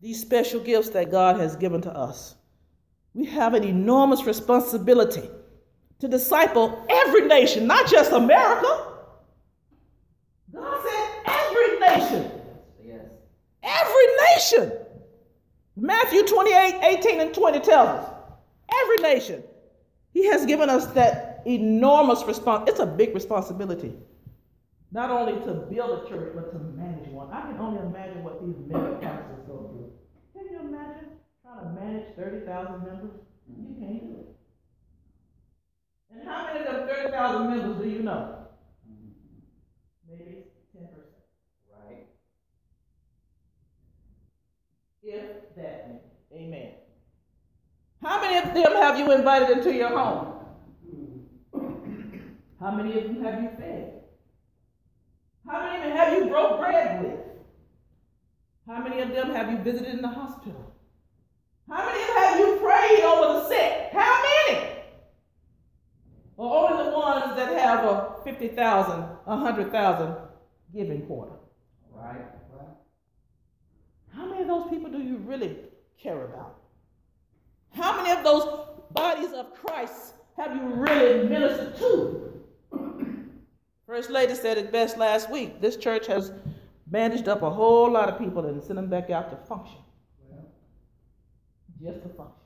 These 0.00 0.20
special 0.20 0.60
gifts 0.60 0.90
that 0.90 1.10
God 1.10 1.40
has 1.40 1.56
given 1.56 1.82
to 1.82 1.90
us, 1.90 2.36
we 3.12 3.26
have 3.26 3.54
an 3.54 3.64
enormous 3.64 4.22
responsibility 4.22 5.28
to 5.98 6.06
disciple 6.06 6.86
every 6.88 7.22
nation, 7.22 7.66
not 7.66 7.90
just 7.90 8.12
America. 8.12 8.86
God 10.54 10.80
said 10.84 11.22
every 11.26 11.80
nation. 11.80 12.30
Yes. 12.86 13.04
Every 13.64 14.06
nation. 14.30 14.78
Matthew 15.74 16.24
28 16.24 16.80
18 16.84 17.20
and 17.20 17.34
20 17.34 17.60
tells 17.60 17.88
us 17.88 18.11
every 18.82 18.96
nation. 18.98 19.42
He 20.12 20.26
has 20.26 20.46
given 20.46 20.68
us 20.68 20.86
that 20.88 21.42
enormous 21.46 22.22
response. 22.24 22.68
It's 22.68 22.80
a 22.80 22.86
big 22.86 23.14
responsibility. 23.14 23.94
Not 24.92 25.10
only 25.10 25.32
to 25.46 25.54
build 25.72 26.04
a 26.04 26.08
church, 26.08 26.32
but 26.34 26.52
to 26.52 26.58
manage 26.58 27.08
one. 27.08 27.32
I 27.32 27.40
can 27.42 27.58
only 27.58 27.80
imagine 27.80 28.22
what 28.22 28.44
these 28.44 28.56
mega 28.68 28.98
pastors 29.00 29.40
go 29.46 29.70
through. 29.72 29.90
Can 30.34 30.52
you 30.52 30.60
imagine 30.60 31.08
trying 31.42 31.64
to 31.64 31.80
manage 31.80 32.14
30,000 32.14 32.84
members? 32.84 33.10
You 33.48 33.74
can't 33.80 34.02
do 34.02 34.20
it. 34.20 34.36
And 36.12 36.28
how 36.28 36.44
many 36.46 36.60
of 36.60 36.66
them 36.66 36.88
30,000 36.88 37.48
members 37.48 37.82
do 37.82 37.88
you 37.88 38.00
know? 38.00 38.36
Maybe 40.10 40.44
10%. 40.76 40.88
Right. 41.72 42.06
If 45.02 45.56
that. 45.56 46.02
Amen. 46.34 46.72
How 48.02 48.20
many 48.20 48.36
of 48.38 48.54
them 48.54 48.72
have 48.72 48.98
you 48.98 49.12
invited 49.12 49.58
into 49.58 49.72
your 49.72 49.96
home? 49.96 50.32
How 52.58 52.72
many 52.72 52.98
of 52.98 53.04
them 53.04 53.22
have 53.24 53.42
you 53.42 53.50
fed? 53.56 54.02
How 55.46 55.64
many 55.64 55.76
of 55.76 55.82
them 55.84 55.96
have 55.96 56.12
you 56.12 56.26
broke 56.28 56.58
bread 56.58 57.02
with? 57.02 57.20
How 58.66 58.82
many 58.82 59.02
of 59.02 59.10
them 59.10 59.30
have 59.30 59.50
you 59.50 59.58
visited 59.58 59.94
in 59.94 60.02
the 60.02 60.08
hospital? 60.08 60.74
How 61.68 61.86
many 61.86 62.00
of 62.00 62.08
them 62.08 62.16
have 62.16 62.38
you 62.38 62.56
prayed 62.56 63.04
over 63.04 63.34
the 63.34 63.48
sick? 63.48 63.90
How 63.92 64.22
many? 64.22 64.68
Or 66.36 66.70
only 66.70 66.84
the 66.84 66.96
ones 66.96 67.36
that 67.36 67.52
have 67.58 67.84
a 67.84 68.16
50,000, 68.24 68.92
a 68.92 69.16
100,000 69.26 70.16
giving 70.74 71.02
quarter? 71.06 71.36
Right. 71.92 72.26
Right. 72.52 72.66
How 74.12 74.26
many 74.26 74.42
of 74.42 74.48
those 74.48 74.70
people 74.70 74.90
do 74.90 74.98
you 74.98 75.18
really 75.18 75.56
care 76.00 76.24
about? 76.24 76.61
How 77.74 77.96
many 77.96 78.10
of 78.16 78.24
those 78.24 78.66
bodies 78.92 79.32
of 79.32 79.54
Christ 79.54 80.14
have 80.36 80.54
you 80.54 80.62
really 80.74 81.28
ministered 81.28 81.76
to? 81.78 82.32
First 83.86 84.10
Lady 84.10 84.34
said 84.34 84.58
it 84.58 84.72
best 84.72 84.96
last 84.96 85.30
week. 85.30 85.60
This 85.60 85.76
church 85.76 86.06
has 86.06 86.32
bandaged 86.86 87.28
up 87.28 87.42
a 87.42 87.50
whole 87.50 87.90
lot 87.90 88.08
of 88.08 88.18
people 88.18 88.46
and 88.46 88.62
sent 88.62 88.76
them 88.76 88.88
back 88.88 89.10
out 89.10 89.30
to 89.30 89.36
function. 89.46 89.78
Just 91.82 92.02
to 92.02 92.08
function. 92.10 92.36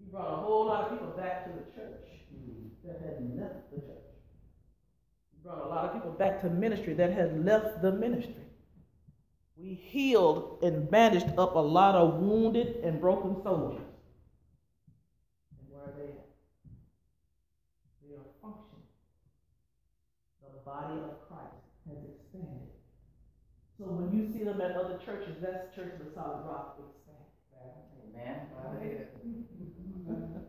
We 0.00 0.10
brought 0.10 0.32
a 0.32 0.36
whole 0.36 0.66
lot 0.66 0.84
of 0.84 0.90
people 0.90 1.14
back 1.16 1.44
to 1.44 1.50
the 1.50 1.64
church 1.74 2.00
that 2.84 3.00
had 3.00 3.38
left 3.38 3.70
the 3.70 3.80
church. 3.80 4.10
We 5.32 5.44
brought 5.44 5.64
a 5.64 5.68
lot 5.68 5.84
of 5.84 5.92
people 5.94 6.10
back 6.12 6.40
to 6.40 6.50
ministry 6.50 6.94
that 6.94 7.12
had 7.12 7.44
left 7.44 7.80
the 7.80 7.92
ministry. 7.92 8.34
We 9.62 9.74
healed 9.74 10.58
and 10.62 10.90
bandaged 10.90 11.38
up 11.38 11.54
a 11.54 11.58
lot 11.58 11.94
of 11.94 12.14
wounded 12.14 12.76
and 12.82 12.98
broken 12.98 13.36
soldiers. 13.42 13.82
And 15.52 15.68
where 15.68 15.82
are 15.82 15.92
they 15.98 16.12
at? 16.12 16.26
They 18.02 18.14
are 18.14 18.24
functioning. 18.40 18.88
The 20.40 20.60
body 20.64 20.94
of 21.00 21.28
Christ 21.28 21.60
has 21.88 21.98
expanded. 22.08 22.72
So 23.76 23.84
when 23.84 24.16
you 24.16 24.32
see 24.32 24.44
them 24.44 24.60
at 24.62 24.76
other 24.76 24.98
churches, 25.04 25.36
that's 25.42 25.74
Church 25.74 25.92
of 26.00 26.06
the 26.06 26.12
Solid 26.14 26.46
Rock 26.46 26.80
expanded. 26.80 27.26
Amen. 28.14 28.46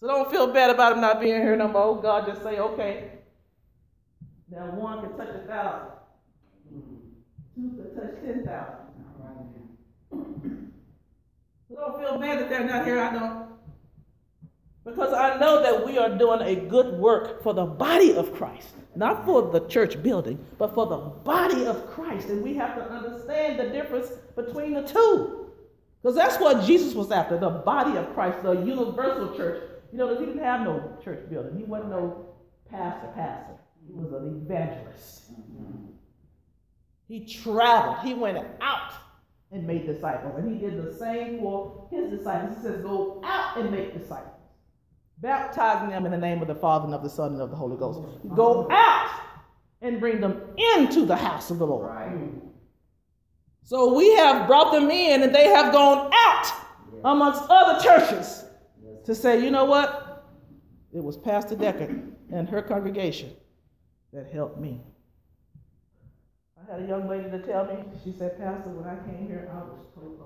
So 0.00 0.08
don't 0.08 0.30
feel 0.30 0.48
bad 0.48 0.68
about 0.68 0.90
them 0.90 1.00
not 1.00 1.18
being 1.18 1.40
here 1.40 1.56
no 1.56 1.66
more. 1.66 2.02
God, 2.02 2.26
just 2.26 2.42
say, 2.42 2.58
okay. 2.58 3.10
Now 4.50 4.70
one 4.70 5.00
can 5.00 5.16
touch 5.16 5.34
a 5.34 5.46
thousand. 5.46 5.88
Mm-hmm. 6.72 6.96
Two 7.54 7.82
can 7.82 7.94
touch 7.94 8.24
ten 8.24 8.44
thousand. 8.44 8.84
So 11.68 11.76
don't 11.76 11.98
feel 11.98 12.18
bad 12.18 12.40
that 12.40 12.48
they're 12.48 12.64
not 12.64 12.84
here. 12.86 13.00
I 13.00 13.12
don't. 13.12 13.44
Because 14.84 15.14
I 15.14 15.38
know 15.38 15.62
that 15.62 15.86
we 15.86 15.96
are 15.96 16.10
doing 16.10 16.42
a 16.42 16.54
good 16.68 16.98
work 16.98 17.42
for 17.42 17.54
the 17.54 17.64
body 17.64 18.14
of 18.14 18.34
Christ. 18.34 18.68
Not 18.94 19.24
for 19.24 19.50
the 19.50 19.60
church 19.60 20.00
building, 20.02 20.38
but 20.58 20.74
for 20.74 20.86
the 20.86 20.98
body 20.98 21.66
of 21.66 21.86
Christ. 21.86 22.28
And 22.28 22.42
we 22.42 22.54
have 22.54 22.76
to 22.76 22.82
understand 22.82 23.58
the 23.58 23.70
difference 23.70 24.08
between 24.36 24.74
the 24.74 24.82
two. 24.82 25.50
Because 26.02 26.14
that's 26.14 26.38
what 26.38 26.64
Jesus 26.64 26.94
was 26.94 27.10
after 27.10 27.38
the 27.38 27.48
body 27.48 27.96
of 27.96 28.12
Christ, 28.12 28.42
the 28.42 28.52
universal 28.52 29.34
church. 29.34 29.62
You 29.90 29.98
know, 29.98 30.18
he 30.18 30.26
didn't 30.26 30.42
have 30.42 30.60
no 30.60 30.96
church 31.02 31.28
building, 31.30 31.56
he 31.56 31.64
wasn't 31.64 31.90
no 31.90 32.26
pastor, 32.70 33.08
pastor. 33.14 33.54
He 33.86 33.92
was 33.92 34.12
an 34.12 34.42
evangelist. 34.44 35.32
Mm-hmm. 35.32 35.86
He 37.06 37.26
traveled, 37.26 37.98
he 38.04 38.14
went 38.14 38.38
out 38.60 38.92
and 39.52 39.66
made 39.66 39.86
disciples. 39.86 40.34
And 40.38 40.52
he 40.52 40.58
did 40.58 40.82
the 40.82 40.94
same 40.94 41.38
for 41.40 41.88
his 41.90 42.10
disciples. 42.10 42.56
He 42.56 42.62
says, 42.62 42.82
Go 42.82 43.20
out 43.24 43.58
and 43.58 43.70
make 43.70 43.98
disciples 43.98 44.34
baptizing 45.24 45.88
them 45.88 46.04
in 46.04 46.12
the 46.12 46.18
name 46.18 46.42
of 46.42 46.48
the 46.48 46.54
Father 46.54 46.84
and 46.84 46.94
of 46.94 47.02
the 47.02 47.08
Son 47.08 47.32
and 47.32 47.40
of 47.40 47.50
the 47.50 47.56
Holy 47.56 47.76
Ghost. 47.76 48.00
Go 48.34 48.64
mm-hmm. 48.64 48.72
out 48.72 49.10
and 49.80 50.00
bring 50.00 50.20
them 50.20 50.40
into 50.76 51.06
the 51.06 51.16
house 51.16 51.50
of 51.50 51.58
the 51.58 51.66
Lord. 51.66 51.90
Right. 51.90 52.10
Mm-hmm. 52.10 52.48
So 53.62 53.94
we 53.94 54.14
have 54.16 54.46
brought 54.46 54.72
them 54.72 54.90
in 54.90 55.22
and 55.22 55.34
they 55.34 55.46
have 55.46 55.72
gone 55.72 56.12
out 56.12 56.52
amongst 57.04 57.42
other 57.48 57.82
churches 57.82 58.44
to 59.06 59.14
say, 59.14 59.42
you 59.42 59.50
know 59.50 59.64
what? 59.64 60.26
It 60.92 61.02
was 61.02 61.16
Pastor 61.16 61.56
Deckard 61.56 62.12
and 62.30 62.48
her 62.48 62.60
congregation 62.60 63.30
that 64.14 64.32
helped 64.32 64.60
me. 64.60 64.80
I 66.54 66.72
had 66.72 66.82
a 66.84 66.86
young 66.86 67.08
lady 67.08 67.30
to 67.30 67.38
tell 67.42 67.66
me, 67.66 67.82
she 68.02 68.14
said, 68.16 68.38
Pastor, 68.38 68.70
when 68.70 68.86
I 68.86 68.96
came 69.02 69.26
here, 69.26 69.50
I 69.50 69.58
was 69.66 69.90
told 69.92 70.22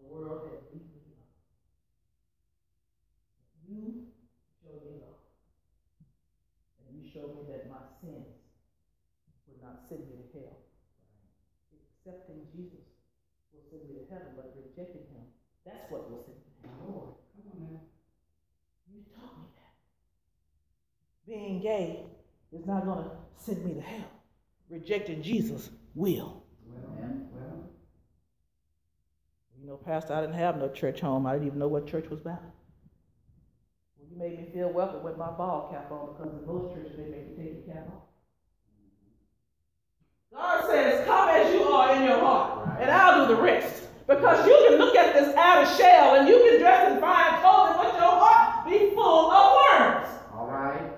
The 0.00 0.08
world 0.08 0.48
had 0.48 0.72
beat 0.72 0.88
me 0.88 1.04
up. 1.14 1.28
you 3.68 4.08
showed 4.64 4.82
me 4.88 4.98
love. 5.04 5.20
And 6.80 6.96
you 6.96 7.04
showed 7.06 7.36
me 7.36 7.44
that 7.52 7.68
my 7.68 7.84
sins 8.00 8.40
would 9.46 9.60
not 9.62 9.84
send 9.86 10.08
me 10.08 10.16
to 10.16 10.26
hell. 10.32 10.64
Accepting 11.76 12.48
Jesus 12.56 12.88
will 13.52 13.62
send 13.68 13.84
me 13.86 14.00
to 14.00 14.08
heaven, 14.08 14.32
but 14.34 14.56
rejecting 14.56 15.06
him, 15.12 15.28
that's 15.62 15.86
what 15.92 16.10
will 16.10 16.24
send 16.24 16.40
me 16.40 16.50
to 16.50 16.66
hell. 16.66 16.88
Lord, 16.88 17.12
come 17.36 17.46
on 17.52 17.58
man. 17.68 17.84
You 18.90 19.04
taught 19.14 19.38
me 19.38 19.46
that. 19.54 19.70
Being 21.30 21.60
gay 21.60 22.00
is 22.52 22.66
not 22.66 22.84
going 22.84 23.04
to 23.04 23.10
send 23.36 23.64
me 23.64 23.74
to 23.74 23.80
hell. 23.80 24.10
Rejecting 24.68 25.22
Jesus 25.22 25.70
will. 25.94 26.42
Well, 26.66 26.90
well. 27.32 27.70
You 29.60 29.68
know, 29.68 29.76
Pastor, 29.76 30.14
I 30.14 30.22
didn't 30.22 30.34
have 30.34 30.56
no 30.58 30.68
church 30.70 30.98
home. 30.98 31.26
I 31.26 31.34
didn't 31.34 31.46
even 31.46 31.60
know 31.60 31.68
what 31.68 31.86
church 31.86 32.10
was 32.10 32.20
about. 32.20 32.42
You 34.10 34.18
made 34.18 34.40
me 34.40 34.48
feel 34.52 34.72
welcome 34.72 35.04
with 35.04 35.16
my 35.16 35.30
ball 35.30 35.68
cap 35.70 35.92
on 35.92 36.16
because 36.16 36.34
in 36.34 36.44
most 36.48 36.74
churches 36.74 36.96
they 36.96 37.04
make 37.04 37.28
you 37.30 37.36
take 37.36 37.64
your 37.64 37.74
cap 37.76 37.86
off. 37.94 38.02
God 40.34 40.68
says, 40.68 41.06
Come 41.06 41.28
as 41.28 41.54
you 41.54 41.62
are 41.62 41.94
in 41.94 42.02
your 42.02 42.18
heart, 42.18 42.66
right. 42.66 42.78
and 42.82 42.90
I'll 42.90 43.28
do 43.28 43.36
the 43.36 43.40
rest. 43.40 43.84
Because 44.08 44.44
you 44.44 44.66
can 44.68 44.78
look 44.78 44.96
at 44.96 45.14
this 45.14 45.32
outer 45.36 45.70
shell 45.76 46.16
and 46.16 46.26
you 46.26 46.38
can 46.38 46.58
dress 46.58 46.90
in 46.92 47.00
fine 47.00 47.40
clothing, 47.40 47.76
but 47.76 47.94
your 47.94 48.18
heart 48.18 48.68
be 48.68 48.92
full 48.96 49.30
of 49.30 49.54
worms. 49.54 50.08
All 50.34 50.48
right. 50.50 50.90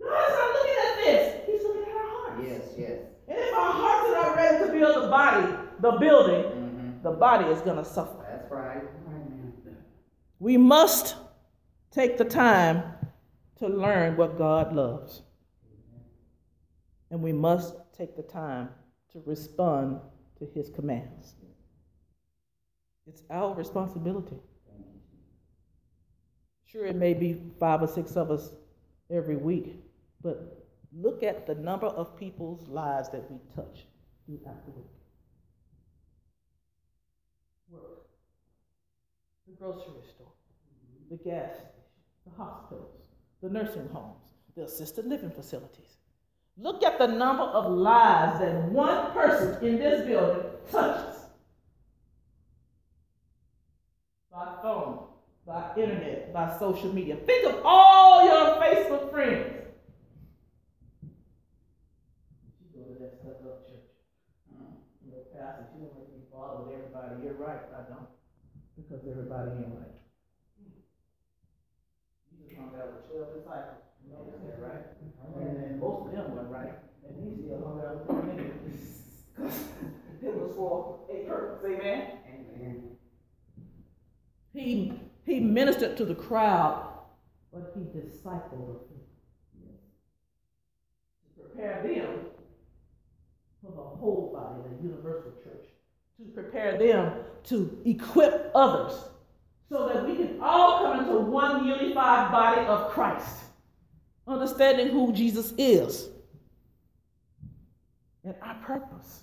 God's 0.00 0.32
not 0.32 0.52
looking 0.52 0.76
at 0.76 0.96
this. 1.04 1.46
He's 1.46 1.62
looking 1.62 1.82
at 1.82 1.96
our 1.96 2.08
hearts. 2.08 2.42
Yes, 2.44 2.62
yes. 2.76 2.98
And 3.28 3.38
if 3.38 3.54
our 3.54 3.72
hearts 3.72 4.08
are 4.08 4.22
not 4.22 4.36
ready 4.36 4.64
to 4.64 4.72
build 4.72 5.04
the 5.04 5.08
body, 5.08 5.54
the 5.80 5.92
building, 5.92 6.44
mm-hmm. 6.44 7.02
the 7.02 7.12
body 7.12 7.46
is 7.46 7.60
going 7.62 7.76
to 7.76 7.84
suffer. 7.84 8.24
That's 8.28 8.50
right. 8.50 8.82
We 10.38 10.56
must 10.56 11.16
take 11.90 12.16
the 12.16 12.24
time 12.24 12.82
to 13.58 13.68
learn 13.68 14.16
what 14.16 14.38
God 14.38 14.74
loves. 14.74 15.22
And 17.10 17.22
we 17.22 17.32
must 17.32 17.74
take 17.96 18.16
the 18.16 18.22
time 18.22 18.70
to 19.12 19.22
respond 19.26 20.00
to 20.38 20.46
his 20.54 20.70
commands. 20.70 21.34
It's 23.06 23.22
our 23.30 23.54
responsibility. 23.54 24.36
Sure, 26.64 26.86
it 26.86 26.96
may 26.96 27.14
be 27.14 27.40
five 27.58 27.82
or 27.82 27.88
six 27.88 28.16
of 28.16 28.30
us 28.30 28.52
every 29.10 29.36
week, 29.36 29.74
but 30.22 30.64
look 30.96 31.24
at 31.24 31.46
the 31.46 31.54
number 31.56 31.88
of 31.88 32.16
people's 32.16 32.68
lives 32.68 33.08
that 33.10 33.28
we 33.30 33.38
touch 33.54 33.86
throughout 34.24 34.64
the 34.64 34.70
week. 34.70 34.99
Work, 37.70 38.06
the 39.46 39.54
grocery 39.54 40.02
store, 40.14 40.32
the 41.10 41.16
gas 41.16 41.50
the 42.24 42.42
hospitals, 42.42 43.06
the 43.42 43.48
nursing 43.48 43.88
homes, 43.92 44.22
the 44.56 44.64
assisted 44.64 45.06
living 45.06 45.30
facilities. 45.30 45.96
Look 46.58 46.82
at 46.82 46.98
the 46.98 47.06
number 47.06 47.44
of 47.44 47.70
lives 47.70 48.40
that 48.40 48.70
one 48.70 49.12
person 49.12 49.64
in 49.64 49.78
this 49.78 50.06
building 50.06 50.42
touches 50.70 51.16
by 54.30 54.56
phone, 54.62 55.04
by 55.46 55.70
internet, 55.76 56.32
by 56.34 56.56
social 56.58 56.92
media. 56.92 57.16
Think 57.16 57.46
of 57.46 57.62
all 57.64 58.24
your 58.24 58.60
Facebook 58.60 59.10
friends. 59.10 59.54
You 62.62 62.82
go 62.82 62.92
to 62.92 62.98
that 63.00 63.18
stuff 63.20 63.36
up 63.44 63.66
church. 63.66 63.78
You 65.04 65.12
know, 65.12 65.22
pastor, 65.34 65.64
you 65.74 65.86
don't 65.86 65.98
make 65.98 66.12
me 66.12 66.20
bother 66.30 66.64
with 66.64 66.74
everybody. 66.74 67.24
You're 67.24 67.34
right, 67.34 67.60
I 67.74 67.88
don't. 67.88 68.08
Because 68.90 69.06
everybody 69.08 69.50
ain't 69.52 69.70
right 69.70 69.94
He 72.26 72.42
was 72.42 72.52
hung 72.58 72.74
out 72.74 72.90
with 72.90 73.06
twelve 73.06 73.34
disciples. 73.38 73.86
You 74.04 74.12
know 74.12 74.26
that, 74.26 74.58
right? 74.58 74.84
Mm-hmm. 74.98 75.46
And 75.46 75.62
then 75.62 75.78
most 75.78 76.06
of 76.06 76.12
them 76.12 76.34
were 76.34 76.42
right, 76.50 76.74
and 77.06 77.14
he 77.22 77.40
still 77.40 77.62
hung 77.62 77.78
out 77.86 77.94
with 77.98 78.06
them 78.08 78.30
anyway. 78.34 78.50
it 80.22 80.34
was 80.34 80.56
for 80.56 81.06
a 81.08 81.24
purpose. 81.24 81.64
Amen. 81.66 82.18
Amen. 82.26 82.96
He 84.52 84.92
he 85.24 85.38
ministered 85.38 85.96
to 85.98 86.04
the 86.04 86.16
crowd, 86.16 86.90
but 87.52 87.72
he 87.76 87.82
discipled 87.96 88.50
them 88.50 88.98
to 91.36 91.42
prepare 91.42 91.80
them 91.84 92.26
for 93.62 93.70
the 93.70 93.82
whole 93.82 94.32
body, 94.34 94.68
the 94.68 94.82
universal 94.82 95.30
church, 95.44 95.69
to 96.20 96.30
prepare 96.32 96.78
them 96.78 97.12
to 97.44 97.78
equip 97.84 98.50
others 98.54 98.92
so 99.68 99.88
that 99.88 100.06
we 100.06 100.16
can 100.16 100.38
all 100.42 100.84
come 100.84 101.00
into 101.00 101.18
one 101.18 101.64
unified 101.64 102.30
body 102.30 102.66
of 102.66 102.90
Christ, 102.90 103.36
understanding 104.26 104.88
who 104.88 105.12
Jesus 105.12 105.54
is 105.56 106.08
and 108.24 108.34
our 108.42 108.54
purpose. 108.56 109.22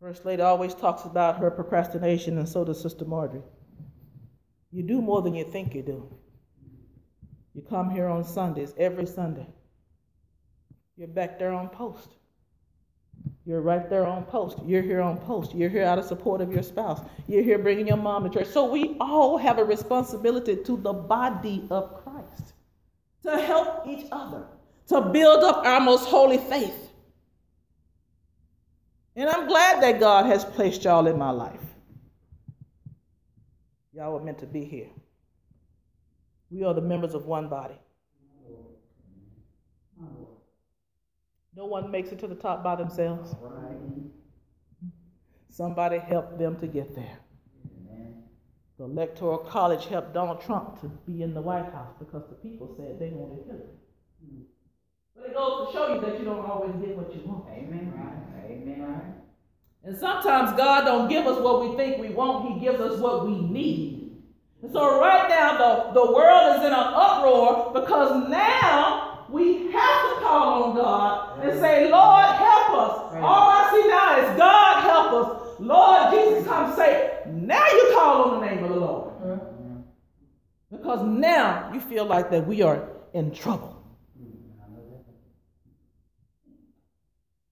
First 0.00 0.24
Lady 0.24 0.42
always 0.42 0.74
talks 0.74 1.04
about 1.04 1.38
her 1.38 1.50
procrastination, 1.50 2.38
and 2.38 2.48
so 2.48 2.64
does 2.64 2.80
Sister 2.80 3.04
Marjorie. 3.04 3.42
You 4.70 4.82
do 4.82 5.02
more 5.02 5.22
than 5.22 5.34
you 5.34 5.44
think 5.44 5.74
you 5.74 5.82
do. 5.82 6.14
You 7.54 7.62
come 7.62 7.90
here 7.90 8.06
on 8.06 8.22
Sundays, 8.24 8.72
every 8.78 9.06
Sunday. 9.06 9.46
You're 10.96 11.08
back 11.08 11.38
there 11.38 11.52
on 11.52 11.68
post. 11.68 12.08
You're 13.46 13.60
right 13.60 13.88
there 13.88 14.04
on 14.04 14.24
post. 14.24 14.58
You're 14.66 14.82
here 14.82 15.00
on 15.00 15.18
post. 15.18 15.54
You're 15.54 15.70
here 15.70 15.84
out 15.84 16.00
of 16.00 16.04
support 16.04 16.40
of 16.40 16.52
your 16.52 16.64
spouse. 16.64 17.00
You're 17.28 17.44
here 17.44 17.60
bringing 17.60 17.86
your 17.86 17.96
mom 17.96 18.24
to 18.24 18.38
church. 18.38 18.48
So 18.48 18.68
we 18.68 18.96
all 19.00 19.38
have 19.38 19.58
a 19.58 19.64
responsibility 19.64 20.56
to 20.64 20.76
the 20.76 20.92
body 20.92 21.64
of 21.70 22.02
Christ 22.02 22.54
to 23.22 23.38
help 23.38 23.86
each 23.86 24.06
other, 24.10 24.46
to 24.88 25.00
build 25.00 25.44
up 25.44 25.64
our 25.64 25.80
most 25.80 26.08
holy 26.08 26.38
faith. 26.38 26.90
And 29.14 29.30
I'm 29.30 29.46
glad 29.46 29.80
that 29.80 30.00
God 30.00 30.26
has 30.26 30.44
placed 30.44 30.82
y'all 30.82 31.06
in 31.06 31.16
my 31.16 31.30
life. 31.30 31.60
Y'all 33.92 34.12
were 34.12 34.24
meant 34.24 34.40
to 34.40 34.46
be 34.46 34.64
here. 34.64 34.88
We 36.50 36.64
are 36.64 36.74
the 36.74 36.82
members 36.82 37.14
of 37.14 37.26
one 37.26 37.48
body. 37.48 37.78
No 41.56 41.64
one 41.64 41.90
makes 41.90 42.10
it 42.10 42.18
to 42.18 42.26
the 42.26 42.34
top 42.34 42.62
by 42.62 42.76
themselves. 42.76 43.34
Somebody 45.48 45.98
helped 45.98 46.38
them 46.38 46.56
to 46.60 46.66
get 46.66 46.94
there. 46.94 47.18
The 48.78 48.84
Electoral 48.84 49.38
College 49.38 49.86
helped 49.86 50.12
Donald 50.12 50.42
Trump 50.42 50.78
to 50.82 50.88
be 51.06 51.22
in 51.22 51.32
the 51.32 51.40
White 51.40 51.72
House 51.72 51.94
because 51.98 52.24
the 52.28 52.34
people 52.34 52.74
said 52.76 52.98
they 52.98 53.08
wanted 53.08 53.46
Hillary. 53.46 53.72
But 55.16 55.30
it 55.30 55.34
goes 55.34 55.68
to 55.68 55.72
show 55.72 55.94
you 55.94 56.00
that 56.02 56.18
you 56.18 56.26
don't 56.26 56.44
always 56.44 56.74
get 56.76 56.94
what 56.94 57.14
you 57.14 57.22
want. 57.24 57.48
Amen. 57.48 57.94
Right. 57.96 58.50
Amen. 58.50 59.14
And 59.82 59.96
sometimes 59.96 60.54
God 60.58 60.84
don't 60.84 61.08
give 61.08 61.26
us 61.26 61.38
what 61.40 61.70
we 61.70 61.76
think 61.76 62.02
we 62.02 62.10
want. 62.10 62.52
He 62.52 62.60
gives 62.60 62.80
us 62.80 63.00
what 63.00 63.26
we 63.26 63.40
need. 63.40 64.20
And 64.62 64.70
so 64.70 65.00
right 65.00 65.26
now 65.28 65.56
the, 65.56 66.00
the 66.00 66.12
world 66.12 66.56
is 66.56 66.66
in 66.66 66.72
an 66.72 66.74
uproar 66.74 67.72
because 67.72 68.28
now 68.28 69.26
we 69.30 69.70
have 69.72 70.05
to 70.16 70.24
call 70.24 70.64
on 70.64 70.76
God 70.76 71.44
and 71.44 71.60
say, 71.60 71.90
Lord, 71.90 72.26
help 72.26 72.70
us. 72.70 73.14
All 73.22 73.50
I 73.50 73.70
see 73.72 73.88
now 73.88 74.18
is 74.20 74.38
God 74.38 74.82
help 74.82 75.12
us 75.12 75.46
Lord 75.58 76.12
Jesus 76.12 76.46
come 76.46 76.74
say, 76.76 77.20
now 77.26 77.66
you 77.66 77.90
call 77.94 78.22
on 78.30 78.40
the 78.40 78.46
name 78.46 78.64
of 78.64 78.70
the 78.70 78.76
Lord. 78.76 79.14
Mm-hmm. 79.22 79.80
Because 80.70 81.02
now 81.06 81.70
you 81.72 81.80
feel 81.80 82.04
like 82.04 82.30
that 82.30 82.46
we 82.46 82.62
are 82.62 82.88
in 83.14 83.32
trouble. 83.32 83.72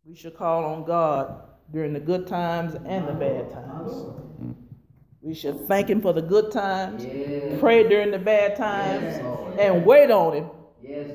We 0.04 0.14
should 0.14 0.36
call 0.36 0.64
on 0.64 0.84
God 0.84 1.42
during 1.72 1.92
the 1.92 2.00
good 2.00 2.26
times 2.26 2.74
and 2.86 3.08
the 3.08 3.12
bad 3.12 3.50
times. 3.50 4.04
We 5.22 5.34
should 5.34 5.66
thank 5.66 5.88
Him 5.88 6.02
for 6.02 6.12
the 6.12 6.22
good 6.22 6.52
times, 6.52 7.04
pray 7.58 7.88
during 7.88 8.10
the 8.10 8.18
bad 8.18 8.56
times, 8.56 9.02
Yes, 9.02 9.56
and 9.58 9.86
wait 9.86 10.10
on 10.10 10.34
Him 10.34 10.50
Yes. 10.82 11.10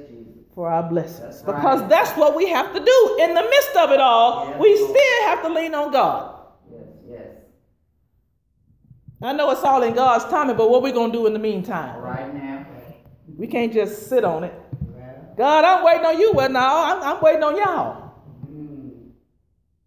For 0.60 0.70
our 0.70 0.84
blessings. 0.84 1.22
That's 1.22 1.44
right. 1.46 1.56
Because 1.56 1.90
that's 1.90 2.12
what 2.18 2.36
we 2.36 2.50
have 2.50 2.74
to 2.74 2.84
do. 2.84 3.18
In 3.22 3.34
the 3.34 3.44
midst 3.44 3.78
of 3.78 3.92
it 3.92 4.02
all, 4.02 4.46
Yes, 4.46 4.60
we 4.60 4.76
still 4.76 5.24
have 5.24 5.42
to 5.44 5.48
lean 5.54 5.74
on 5.74 5.90
God. 5.90 6.36
Yes, 6.70 6.82
yes. 7.08 7.28
I 9.22 9.32
know 9.32 9.52
it's 9.52 9.64
all 9.64 9.82
in 9.84 9.94
God's 9.94 10.26
timing, 10.26 10.58
but 10.58 10.70
what 10.70 10.84
we 10.84 10.92
going 10.92 11.14
to 11.14 11.18
do 11.18 11.28
in 11.28 11.32
the 11.32 11.40
meantime? 11.40 12.02
Right 12.02 12.34
now. 12.34 12.66
We 13.38 13.48
can't 13.48 13.72
just 13.72 14.10
sit 14.10 14.26
on 14.26 14.44
it. 14.44 14.54
God, 15.38 15.64
I'm 15.64 15.86
waiting 15.86 16.06
on 16.06 16.20
you. 16.20 16.34
Well, 16.34 16.50
no, 16.50 16.60
I'm, 16.60 17.04
I'm 17.04 17.22
waiting 17.22 17.44
on 17.44 17.56
y'all. 17.56 18.12
Mm. 18.52 19.12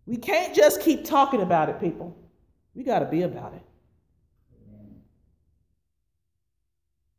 We 0.06 0.16
can't 0.16 0.54
just 0.54 0.80
keep 0.80 1.04
talking 1.04 1.42
about 1.42 1.68
it, 1.68 1.80
people. 1.80 2.16
We 2.74 2.82
got 2.82 3.00
to 3.00 3.04
be 3.04 3.20
about 3.24 3.52
it. 3.52 3.62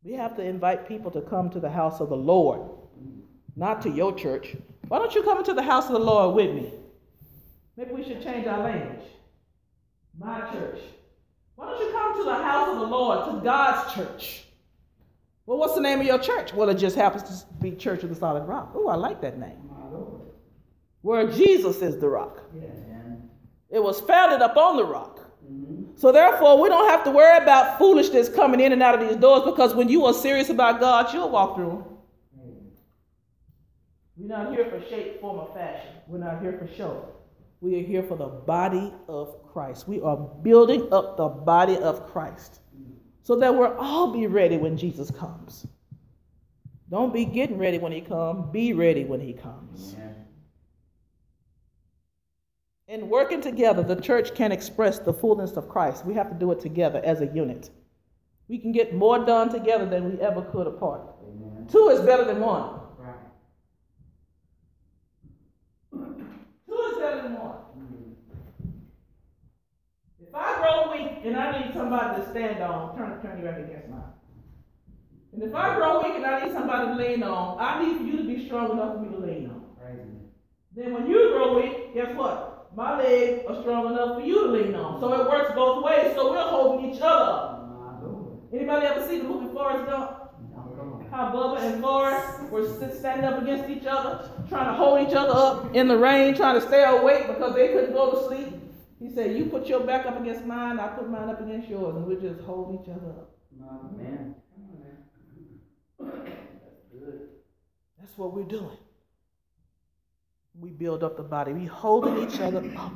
We 0.02 0.14
have 0.14 0.36
to 0.38 0.42
invite 0.44 0.88
people 0.88 1.12
to 1.12 1.22
come 1.22 1.52
to 1.52 1.60
the 1.60 1.70
house 1.70 2.02
of 2.02 2.10
the 2.10 2.18
Lord, 2.18 2.68
not 3.56 3.82
to 3.84 3.90
your 3.90 4.14
church. 4.14 4.56
Why 4.88 5.00
don't 5.00 5.14
you 5.16 5.24
come 5.24 5.38
into 5.40 5.54
the 5.54 5.62
house 5.62 5.86
of 5.86 5.94
the 5.94 6.00
Lord 6.00 6.36
with 6.36 6.54
me? 6.56 6.74
Maybe 7.78 7.92
we 7.94 8.04
should 8.04 8.22
change 8.22 8.46
our 8.48 8.60
language. 8.60 9.06
My 10.20 10.42
church. 10.52 10.80
Why 11.56 11.70
don't 11.70 11.80
you 11.80 11.92
come 11.92 12.18
to 12.18 12.24
the 12.24 12.36
house 12.36 12.70
of 12.70 12.80
the 12.80 12.86
Lord, 12.86 13.26
to 13.26 13.42
God's 13.44 13.94
church? 13.94 14.46
Well, 15.46 15.58
what's 15.58 15.76
the 15.76 15.82
name 15.82 16.00
of 16.00 16.06
your 16.06 16.20
church? 16.20 16.54
Well, 16.54 16.70
it 16.70 16.76
just 16.76 16.96
happens 16.96 17.24
to 17.44 17.46
be 17.62 17.72
Church 17.72 18.04
of 18.04 18.10
the 18.10 18.16
Solid 18.16 18.44
Rock. 18.44 18.72
Oh, 18.76 18.88
I 18.88 18.96
like 18.96 19.22
that 19.22 19.38
name. 19.38 19.70
Where 21.02 21.30
Jesus 21.30 21.82
is 21.82 22.00
the 22.00 22.08
rock. 22.08 22.44
Amen. 22.56 23.30
It 23.70 23.84
was 23.84 24.00
founded 24.00 24.42
upon 24.42 24.78
the 24.78 24.86
rock. 24.86 25.20
Mhm. 25.46 26.00
So 26.00 26.14
therefore, 26.14 26.62
we 26.62 26.70
don't 26.70 26.90
have 26.90 27.04
to 27.04 27.12
worry 27.12 27.38
about 27.38 27.78
foolishness 27.78 28.30
coming 28.30 28.62
in 28.62 28.72
and 28.72 28.82
out 28.82 28.96
of 28.96 29.02
these 29.06 29.18
doors 29.18 29.44
because 29.44 29.76
when 29.76 29.90
you 29.90 30.06
are 30.06 30.14
serious 30.14 30.50
about 30.50 30.80
God, 30.80 31.14
you'll 31.14 31.30
walk 31.30 31.56
through 31.56 31.70
them. 31.70 31.84
We're 34.18 34.28
not 34.28 34.54
here 34.54 34.66
for 34.70 34.82
shape, 34.90 35.20
form, 35.20 35.40
or 35.40 35.54
fashion. 35.54 35.90
We're 36.08 36.20
not 36.20 36.42
here 36.42 36.54
for 36.54 36.68
show. 36.76 37.08
We 37.62 37.80
are 37.80 37.84
here 37.84 38.04
for 38.04 38.18
the 38.18 38.28
body 38.28 38.94
of 39.08 39.36
Christ. 39.52 39.88
We 39.88 40.02
are 40.02 40.18
building 40.18 40.92
up 40.92 41.18
the 41.18 41.30
body 41.30 41.78
of 41.78 42.08
Christ 42.12 42.60
so 43.24 43.38
that 43.38 43.56
we'll 43.56 43.76
all 43.78 44.12
be 44.12 44.28
ready 44.28 44.58
when 44.58 44.78
Jesus 44.78 45.10
comes. 45.10 45.66
Don't 46.90 47.14
be 47.14 47.26
getting 47.26 47.58
ready 47.58 47.80
when 47.80 47.92
he 47.92 48.02
comes. 48.02 48.52
Be 48.52 48.74
ready 48.74 49.06
when 49.06 49.20
he 49.20 49.34
comes. 49.34 49.94
Amen. 49.96 50.16
In 52.88 53.10
working 53.10 53.42
together, 53.42 53.82
the 53.82 53.96
church 53.96 54.36
can 54.36 54.52
express 54.52 55.00
the 55.00 55.14
fullness 55.14 55.54
of 55.54 55.70
Christ. 55.70 56.06
We 56.06 56.14
have 56.14 56.30
to 56.30 56.36
do 56.36 56.52
it 56.52 56.60
together 56.60 57.02
as 57.04 57.22
a 57.22 57.28
unit. 57.28 57.72
We 58.50 58.60
can 58.60 58.74
get 58.74 58.94
more 58.94 59.26
done 59.26 59.50
together 59.50 59.86
than 59.86 60.12
we 60.12 60.22
ever 60.22 60.44
could 60.44 60.68
apart. 60.68 61.02
Amen. 61.24 61.66
Two 61.72 61.88
is 61.90 62.02
better 62.02 62.26
than 62.26 62.42
one. 62.42 62.82
Right. 63.00 63.16
Two 66.68 66.76
is 66.92 66.98
better 66.98 67.22
than 67.24 67.34
one. 67.40 67.58
Mm. 67.80 68.14
If 70.28 70.36
I 70.36 70.60
grow 70.60 70.92
weak 70.92 71.13
and 71.24 71.36
I 71.36 71.60
need 71.60 71.74
somebody 71.74 72.22
to 72.22 72.30
stand 72.30 72.62
on, 72.62 72.96
turn 72.98 73.22
turn 73.22 73.42
your 73.42 73.52
back 73.52 73.60
against 73.60 73.90
mine. 73.90 74.02
And 75.34 75.42
if 75.42 75.56
I 75.56 75.76
grow 75.76 76.02
weak 76.04 76.16
and 76.16 76.26
I 76.26 76.46
need 76.46 76.54
somebody 76.54 76.88
to 76.88 76.96
lean 76.96 77.24
on, 77.24 77.58
I 77.60 77.84
need 77.84 78.06
you 78.06 78.18
to 78.18 78.24
be 78.24 78.46
strong 78.46 78.72
enough 78.72 78.96
for 78.96 79.02
me 79.02 79.10
to 79.10 79.18
lean 79.18 79.50
on. 79.50 79.64
Then 80.76 80.94
when 80.94 81.08
you 81.08 81.30
grow 81.30 81.56
weak, 81.56 81.94
guess 81.94 82.16
what? 82.16 82.70
My 82.76 82.98
legs 82.98 83.46
are 83.48 83.62
strong 83.62 83.94
enough 83.94 84.20
for 84.20 84.26
you 84.26 84.48
to 84.48 84.52
lean 84.52 84.76
on. 84.76 85.00
So 85.00 85.14
it 85.14 85.30
works 85.30 85.52
both 85.56 85.84
ways. 85.84 86.14
So 86.16 86.32
we're 86.32 86.42
holding 86.42 86.92
each 86.92 87.02
other 87.02 87.32
up. 87.32 87.60
Anybody 88.52 88.86
ever 88.88 89.08
see 89.08 89.20
the 89.20 89.24
movie 89.24 89.54
Forrest 89.54 89.86
Gump? 89.86 90.20
How 91.12 91.32
Bubba 91.32 91.62
and 91.62 91.82
Forrest 91.82 92.50
were 92.50 92.68
standing 92.92 93.26
up 93.26 93.40
against 93.42 93.70
each 93.70 93.86
other, 93.86 94.28
trying 94.50 94.66
to 94.66 94.74
hold 94.74 95.08
each 95.08 95.14
other 95.14 95.34
up 95.34 95.76
in 95.76 95.88
the 95.88 95.98
rain, 95.98 96.34
trying 96.36 96.60
to 96.60 96.68
stay 96.68 96.84
awake 96.84 97.28
because 97.28 97.54
they 97.54 97.68
couldn't 97.68 97.94
go 97.94 98.12
to 98.12 98.28
sleep. 98.28 98.63
He 99.04 99.10
said, 99.10 99.36
"You 99.36 99.48
put 99.48 99.68
your 99.68 99.82
back 99.82 100.06
up 100.06 100.18
against 100.22 100.46
mine, 100.46 100.80
I 100.80 100.88
put 100.88 101.10
mine 101.10 101.28
up 101.28 101.42
against 101.42 101.68
yours, 101.68 101.98
and 101.98 102.06
we 102.08 102.16
just 102.16 102.40
hold 102.42 102.80
each 102.82 102.88
other 102.90 103.10
up." 103.10 103.36
Amen. 103.62 104.36
That's 106.00 106.80
good. 106.90 107.30
That's 108.00 108.18
what 108.18 108.34
we're 108.34 108.44
doing. 108.44 108.78
We 110.58 110.70
build 110.70 111.04
up 111.04 111.18
the 111.18 111.24
body. 111.24 111.52
We 111.52 111.66
holding 111.66 112.18
each 112.24 112.40
other 112.40 112.64
up 112.78 112.94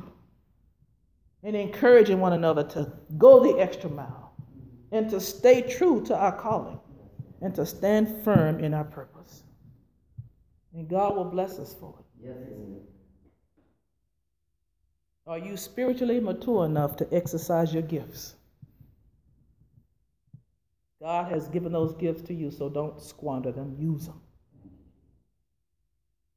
and 1.42 1.54
encouraging 1.54 2.20
one 2.20 2.32
another 2.32 2.64
to 2.64 2.90
go 3.18 3.42
the 3.42 3.60
extra 3.60 3.90
mile 3.90 4.32
and 4.90 5.10
to 5.10 5.20
stay 5.20 5.60
true 5.60 6.02
to 6.06 6.16
our 6.16 6.32
calling 6.32 6.80
and 7.42 7.54
to 7.54 7.66
stand 7.66 8.22
firm 8.24 8.60
in 8.60 8.72
our 8.72 8.84
purpose. 8.84 9.42
And 10.72 10.88
God 10.88 11.16
will 11.16 11.26
bless 11.26 11.58
us 11.58 11.74
for 11.74 11.94
it. 11.98 12.28
Yes, 12.28 12.36
He 12.48 12.54
will. 12.54 12.97
Are 15.28 15.38
you 15.38 15.58
spiritually 15.58 16.20
mature 16.20 16.64
enough 16.64 16.96
to 16.96 17.14
exercise 17.14 17.74
your 17.74 17.82
gifts? 17.82 18.34
God 21.02 21.30
has 21.30 21.48
given 21.48 21.70
those 21.70 21.94
gifts 21.94 22.22
to 22.22 22.34
you, 22.34 22.50
so 22.50 22.70
don't 22.70 23.00
squander 23.00 23.52
them, 23.52 23.76
use 23.78 24.06
them. 24.06 24.20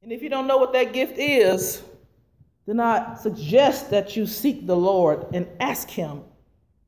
And 0.02 0.12
if 0.12 0.22
you 0.22 0.28
don't 0.28 0.46
know 0.46 0.58
what 0.58 0.74
that 0.74 0.92
gift 0.92 1.16
is, 1.16 1.82
then 2.66 2.80
I 2.80 3.14
suggest 3.14 3.90
that 3.90 4.14
you 4.14 4.26
seek 4.26 4.66
the 4.66 4.76
Lord 4.76 5.26
and 5.32 5.48
ask 5.58 5.88
Him, 5.88 6.22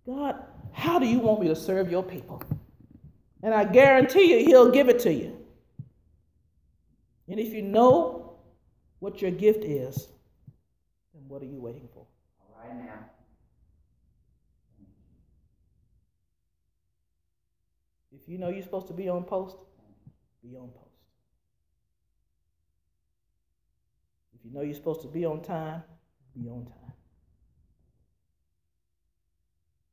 God, 0.06 0.36
how 0.72 0.98
do 0.98 1.06
you 1.06 1.20
want 1.20 1.40
me 1.40 1.48
to 1.48 1.56
serve 1.56 1.90
your 1.90 2.02
people? 2.02 2.42
And 3.42 3.54
I 3.54 3.64
guarantee 3.64 4.38
you, 4.38 4.44
He'll 4.44 4.70
give 4.70 4.88
it 4.88 5.00
to 5.00 5.12
you. 5.12 5.36
And 7.28 7.40
if 7.40 7.52
you 7.52 7.62
know 7.62 8.36
what 8.98 9.22
your 9.22 9.30
gift 9.30 9.64
is, 9.64 10.08
then 11.14 11.22
what 11.28 11.40
are 11.42 11.46
you 11.46 11.60
waiting 11.60 11.88
for? 11.93 11.93
Right 12.64 12.76
now. 12.76 12.98
If 18.12 18.28
you 18.28 18.38
know 18.38 18.48
you're 18.48 18.62
supposed 18.62 18.86
to 18.88 18.94
be 18.94 19.08
on 19.08 19.24
post, 19.24 19.56
be 20.42 20.56
on 20.56 20.68
post. 20.68 20.94
If 24.34 24.44
you 24.44 24.52
know 24.52 24.62
you're 24.62 24.74
supposed 24.74 25.02
to 25.02 25.08
be 25.08 25.24
on 25.24 25.42
time, 25.42 25.82
be 26.34 26.48
on 26.48 26.64
time. 26.64 26.92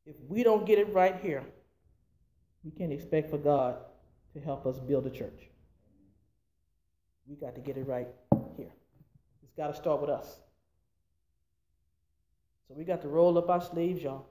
If 0.05 0.15
we 0.27 0.43
don't 0.43 0.65
get 0.65 0.79
it 0.79 0.93
right 0.93 1.19
here, 1.21 1.43
we 2.63 2.71
can't 2.71 2.91
expect 2.91 3.29
for 3.29 3.37
God 3.37 3.77
to 4.33 4.39
help 4.39 4.65
us 4.65 4.79
build 4.79 5.05
a 5.07 5.09
church. 5.09 5.49
We 7.27 7.35
got 7.35 7.55
to 7.55 7.61
get 7.61 7.77
it 7.77 7.87
right 7.87 8.07
here. 8.57 8.71
It's 9.43 9.53
got 9.55 9.67
to 9.67 9.73
start 9.73 10.01
with 10.01 10.09
us. 10.09 10.39
So 12.71 12.77
we 12.77 12.85
got 12.85 13.01
to 13.01 13.09
roll 13.09 13.37
up 13.37 13.49
our 13.49 13.59
sleeves, 13.59 14.01
y'all. 14.01 14.27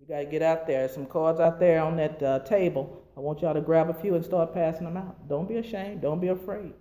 We 0.00 0.06
got 0.06 0.18
to 0.18 0.24
get 0.24 0.42
out 0.42 0.66
there. 0.66 0.80
There's 0.80 0.92
some 0.92 1.06
cards 1.06 1.38
out 1.38 1.60
there 1.60 1.80
on 1.80 1.96
that 1.98 2.20
uh, 2.20 2.40
table. 2.40 3.00
I 3.16 3.20
want 3.20 3.42
y'all 3.42 3.54
to 3.54 3.60
grab 3.60 3.88
a 3.88 3.94
few 3.94 4.16
and 4.16 4.24
start 4.24 4.52
passing 4.52 4.86
them 4.86 4.96
out. 4.96 5.28
Don't 5.28 5.48
be 5.48 5.58
ashamed. 5.58 6.02
Don't 6.02 6.18
be 6.20 6.28
afraid. 6.28 6.72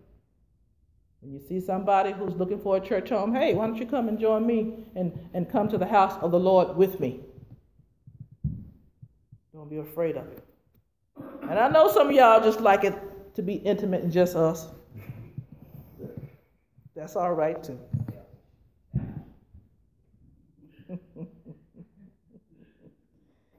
When 1.22 1.32
you 1.32 1.40
see 1.48 1.62
somebody 1.62 2.12
who's 2.12 2.34
looking 2.34 2.60
for 2.60 2.78
a 2.78 2.80
church 2.80 3.10
home, 3.10 3.36
hey, 3.36 3.54
why 3.54 3.68
don't 3.68 3.78
you 3.78 3.86
come 3.86 4.08
and 4.08 4.18
join 4.18 4.48
me 4.48 4.74
and, 4.96 5.14
and 5.36 5.48
come 5.48 5.70
to 5.70 5.78
the 5.78 5.86
house 5.86 6.18
of 6.24 6.32
the 6.32 6.40
Lord 6.40 6.76
with 6.76 7.00
me? 7.00 7.20
Don't 9.54 9.70
be 9.70 9.78
afraid 9.78 10.18
of 10.18 10.26
it. 10.26 10.44
And 11.44 11.60
I 11.60 11.70
know 11.70 11.92
some 11.92 12.10
of 12.10 12.16
y'all 12.16 12.42
just 12.42 12.62
like 12.62 12.84
it 12.84 12.96
to 13.36 13.44
be 13.44 13.54
intimate 13.58 14.02
and 14.02 14.12
just 14.12 14.36
us. 14.36 14.70
That's 16.96 17.16
all 17.16 17.34
right 17.34 17.64
too. 17.64 17.80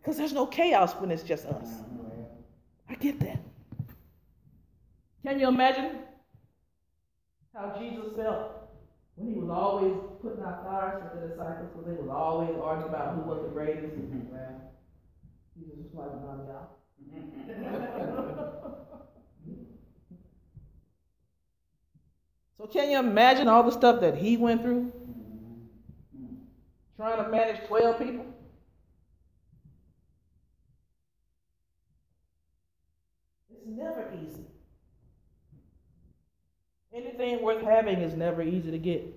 Because 0.06 0.18
there's 0.18 0.32
no 0.32 0.46
chaos 0.46 0.92
when 0.92 1.10
it's 1.10 1.24
just 1.24 1.46
us. 1.46 1.68
I 2.88 2.94
get 2.94 3.18
that. 3.18 3.40
Can 5.24 5.40
you 5.40 5.48
imagine 5.48 5.98
how 7.52 7.74
Jesus 7.76 8.14
felt 8.14 8.70
when 9.16 9.34
he 9.34 9.40
was 9.40 9.50
always 9.50 9.92
putting 10.22 10.44
out 10.44 10.62
fires 10.62 11.02
with 11.02 11.20
the 11.20 11.28
disciples 11.30 11.70
because 11.72 11.86
they 11.88 12.00
was 12.00 12.08
always 12.08 12.50
arguing 12.62 12.94
about 12.94 13.16
who 13.16 13.22
was 13.22 13.42
the 13.42 13.48
greatest? 13.48 13.96
Mm-hmm. 13.96 14.32
Well. 14.32 14.70
Jesus 15.58 15.74
was 15.92 16.06
like, 16.06 16.14
none 16.22 16.38
of 16.38 16.46
y'all. 16.46 16.70
So 22.58 22.66
can 22.68 22.90
you 22.92 23.00
imagine 23.00 23.48
all 23.48 23.64
the 23.64 23.72
stuff 23.72 24.00
that 24.02 24.16
he 24.16 24.36
went 24.36 24.62
through? 24.62 24.92
trying 26.96 27.22
to 27.22 27.28
manage 27.28 27.66
12 27.66 27.98
people? 27.98 28.35
It's 33.66 33.76
never 33.76 34.08
easy. 34.14 34.44
Anything 36.94 37.42
worth 37.42 37.62
having 37.62 38.00
is 38.00 38.14
never 38.14 38.42
easy 38.42 38.70
to 38.70 38.78
get. 38.78 39.12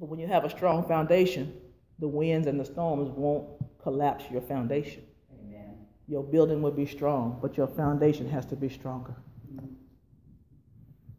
But 0.00 0.08
when 0.08 0.18
you 0.18 0.26
have 0.26 0.44
a 0.44 0.50
strong 0.50 0.82
foundation, 0.88 1.54
the 1.98 2.08
winds 2.08 2.46
and 2.46 2.58
the 2.58 2.64
storms 2.64 3.10
won't 3.10 3.46
collapse 3.82 4.24
your 4.30 4.40
foundation. 4.40 5.04
Amen. 5.32 5.76
Your 6.08 6.24
building 6.24 6.62
will 6.62 6.72
be 6.72 6.86
strong, 6.86 7.38
but 7.40 7.56
your 7.56 7.68
foundation 7.68 8.28
has 8.28 8.44
to 8.46 8.56
be 8.56 8.68
stronger. 8.68 9.14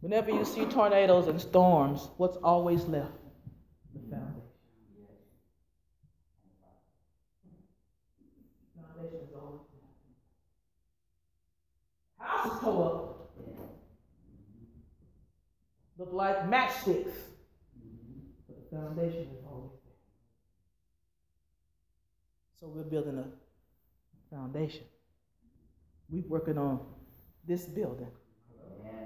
Whenever 0.00 0.30
you 0.30 0.44
see 0.44 0.64
tornadoes 0.66 1.28
and 1.28 1.40
storms, 1.40 2.10
what's 2.16 2.36
always 2.38 2.84
left? 2.84 3.12
The 3.94 4.00
foundation. 4.10 4.42
Foundation 8.74 9.20
is 9.22 9.34
always 9.34 9.62
look 15.98 16.12
like 16.12 16.50
matchsticks, 16.50 17.12
but 18.46 18.56
the 18.58 18.76
foundation 18.76 19.20
is 19.20 19.44
always 19.46 19.70
there. 19.84 19.94
So 22.60 22.68
we're 22.68 22.84
building 22.84 23.18
a 23.18 24.34
foundation. 24.34 24.84
We're 26.10 26.24
working 26.28 26.58
on 26.58 26.80
this 27.46 27.64
building 27.64 28.10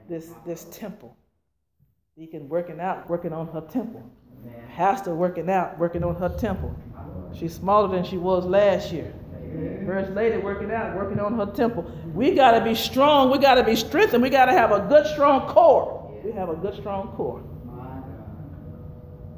this 0.09 0.31
this 0.45 0.65
temple. 0.65 1.17
Deacon 2.17 2.49
working 2.49 2.81
out, 2.81 3.09
working 3.11 3.33
on 3.33 3.49
her 3.49 3.61
temple. 3.61 4.11
Pastor 4.75 5.15
working 5.15 5.51
out, 5.51 5.79
working 5.79 6.05
on 6.05 6.15
her 6.17 6.29
temple. 6.29 6.75
She's 7.35 7.55
smaller 7.55 7.89
than 7.89 8.05
she 8.05 8.17
was 8.17 8.45
last 8.47 8.93
year. 8.93 9.13
First 9.87 10.13
lady 10.13 10.39
working 10.39 10.71
out, 10.73 10.97
working 10.97 11.21
on 11.21 11.35
her 11.39 11.47
temple. 11.47 11.91
We 12.13 12.33
gotta 12.33 12.63
be 12.65 12.75
strong. 12.75 13.31
We 13.31 13.39
gotta 13.39 13.63
be 13.63 13.77
strengthened. 13.77 14.23
We 14.23 14.31
gotta 14.31 14.53
have 14.53 14.73
a 14.73 14.81
good, 14.81 15.07
strong 15.07 15.49
core. 15.49 16.21
We 16.25 16.33
have 16.33 16.49
a 16.49 16.57
good, 16.57 16.75
strong 16.75 17.09
core, 17.17 17.43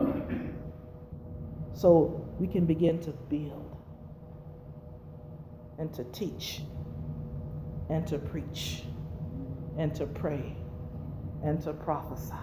so 1.74 2.26
we 2.38 2.46
can 2.46 2.64
begin 2.64 2.98
to 3.00 3.10
build 3.10 3.76
and 5.78 5.92
to 5.94 6.04
teach 6.04 6.62
and 7.90 8.06
to 8.06 8.18
preach 8.18 8.84
and 9.76 9.94
to 9.94 10.06
pray 10.06 10.56
and 11.44 11.60
to 11.62 11.72
prophesy 11.72 12.34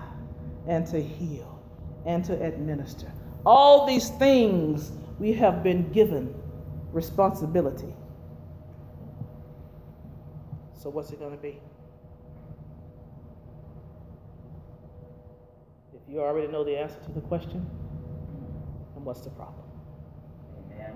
and 0.68 0.86
to 0.88 1.02
heal 1.02 1.62
and 2.06 2.24
to 2.26 2.42
administer. 2.42 3.12
All 3.46 3.86
these 3.88 4.10
things 4.10 4.92
we 5.20 5.34
have 5.34 5.64
been 5.64 5.92
given 5.92 6.34
responsibility. 6.96 7.94
So, 10.82 10.90
what's 10.90 11.12
it 11.12 11.20
going 11.20 11.36
to 11.36 11.38
be? 11.38 11.60
If 15.94 16.02
you 16.08 16.22
already 16.22 16.48
know 16.48 16.64
the 16.64 16.78
answer 16.78 16.98
to 17.06 17.12
the 17.12 17.20
question, 17.20 17.70
then 18.94 19.04
what's 19.04 19.22
the 19.22 19.30
problem? 19.32 19.66
Amen. 20.72 20.94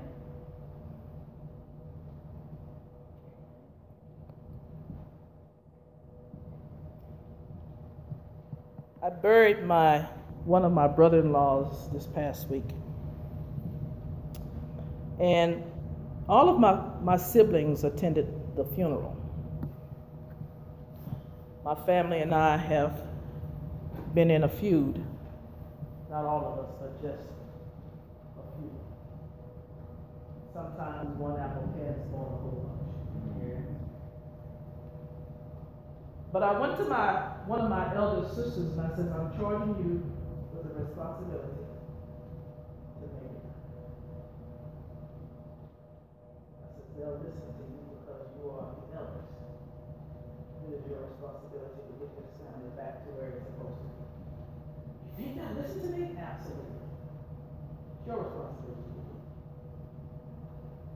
I 9.03 9.09
buried 9.09 9.63
my 9.65 10.07
one 10.45 10.63
of 10.63 10.71
my 10.71 10.87
brother-in-laws 10.87 11.91
this 11.91 12.07
past 12.07 12.47
week. 12.47 12.63
And 15.19 15.68
all 16.29 16.47
of 16.47 16.59
my, 16.59 16.79
my 17.01 17.17
siblings 17.17 17.83
attended 17.83 18.31
the 18.55 18.63
funeral. 18.63 19.17
My 21.65 21.75
family 21.85 22.19
and 22.19 22.33
I 22.33 22.55
have 22.57 22.93
been 24.13 24.31
in 24.31 24.43
a 24.43 24.49
feud. 24.49 25.03
Not 26.09 26.25
all 26.25 26.53
of 26.53 26.59
us, 26.65 26.71
are 26.81 26.93
just 27.01 27.23
a 28.37 28.43
few. 28.57 28.71
Sometimes 30.53 31.17
one 31.17 31.39
apple 31.39 31.67
can 31.75 31.95
spoil 32.07 32.21
a 32.21 32.41
whole 32.41 32.63
bunch. 32.63 32.79
But 36.31 36.43
I 36.43 36.59
went 36.59 36.77
to 36.77 36.85
my 36.85 37.13
one 37.47 37.61
of 37.61 37.69
my 37.69 37.95
elder 37.95 38.27
sisters 38.29 38.57
and 38.57 38.81
I 38.81 38.89
said, 38.95 39.11
I'm 39.17 39.35
charging 39.39 39.75
you 39.81 40.05
with 40.53 40.63
the 40.67 40.73
responsibility 40.79 41.65
to 43.01 43.01
make 43.01 43.33
it. 43.33 43.41
I 46.61 46.67
said, 46.77 46.88
they'll 46.99 47.15
listen 47.23 47.47
to 47.55 47.63
you 47.63 47.79
because 47.95 48.27
you 48.35 48.51
are 48.51 48.75
the 48.75 48.85
elders. 48.91 49.31
It 50.67 50.75
is 50.75 50.83
your 50.91 51.07
responsibility 51.07 51.79
to 51.87 51.93
get 51.95 52.11
this 52.19 52.29
family 52.43 52.75
back 52.75 53.07
to 53.07 53.15
where 53.15 53.39
it's 53.39 53.47
supposed 53.47 53.79
to 53.79 53.87
be. 53.87 54.03
You 54.03 55.13
think 55.15 55.31
they'll 55.39 55.55
listen 55.55 55.79
to 55.79 55.89
me? 55.95 56.03
Absolutely. 56.19 56.75
It's 57.95 58.03
your 58.03 58.19
responsibility. 58.19 58.99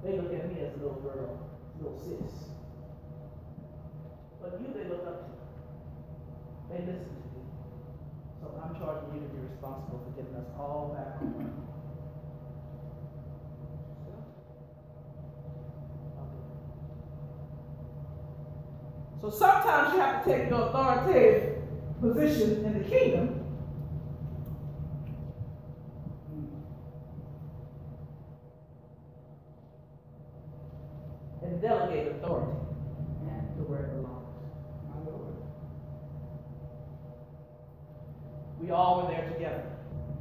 They 0.03 0.19
look 0.19 0.35
at 0.35 0.51
me 0.51 0.59
as 0.67 0.75
a 0.75 0.79
little 0.83 0.99
girl, 0.99 1.39
little 1.79 1.95
sis. 1.95 2.51
But 4.43 4.59
you, 4.59 4.67
they 4.75 4.91
look 4.91 5.07
up 5.07 5.23
to. 5.23 5.31
They 6.67 6.83
listen 6.83 7.15
to 7.15 7.27
you. 7.31 7.43
So 8.43 8.51
I'm 8.59 8.75
charging 8.75 9.15
you 9.15 9.23
to 9.23 9.31
be 9.31 9.39
responsible 9.47 10.03
for 10.03 10.11
getting 10.19 10.35
us 10.35 10.51
all 10.59 10.91
back 10.91 11.23
on 11.23 11.72
So 19.23 19.29
sometimes 19.29 19.93
you 19.93 20.01
have 20.01 20.21
to 20.21 20.29
take 20.29 20.49
your 20.49 20.67
authoritative 20.67 21.55
position 22.01 22.65
in 22.65 22.77
the 22.77 22.83
kingdom 22.83 23.45
and 31.41 31.61
delegate 31.61 32.07
authority 32.17 32.51
Amen. 33.21 33.47
to 33.55 33.63
where 33.63 33.85
it 33.85 33.95
belongs. 33.95 34.27
My 34.89 35.09
Lord. 35.09 35.35
We 38.59 38.71
all 38.71 39.03
were 39.03 39.07
there 39.07 39.29
together 39.31 39.63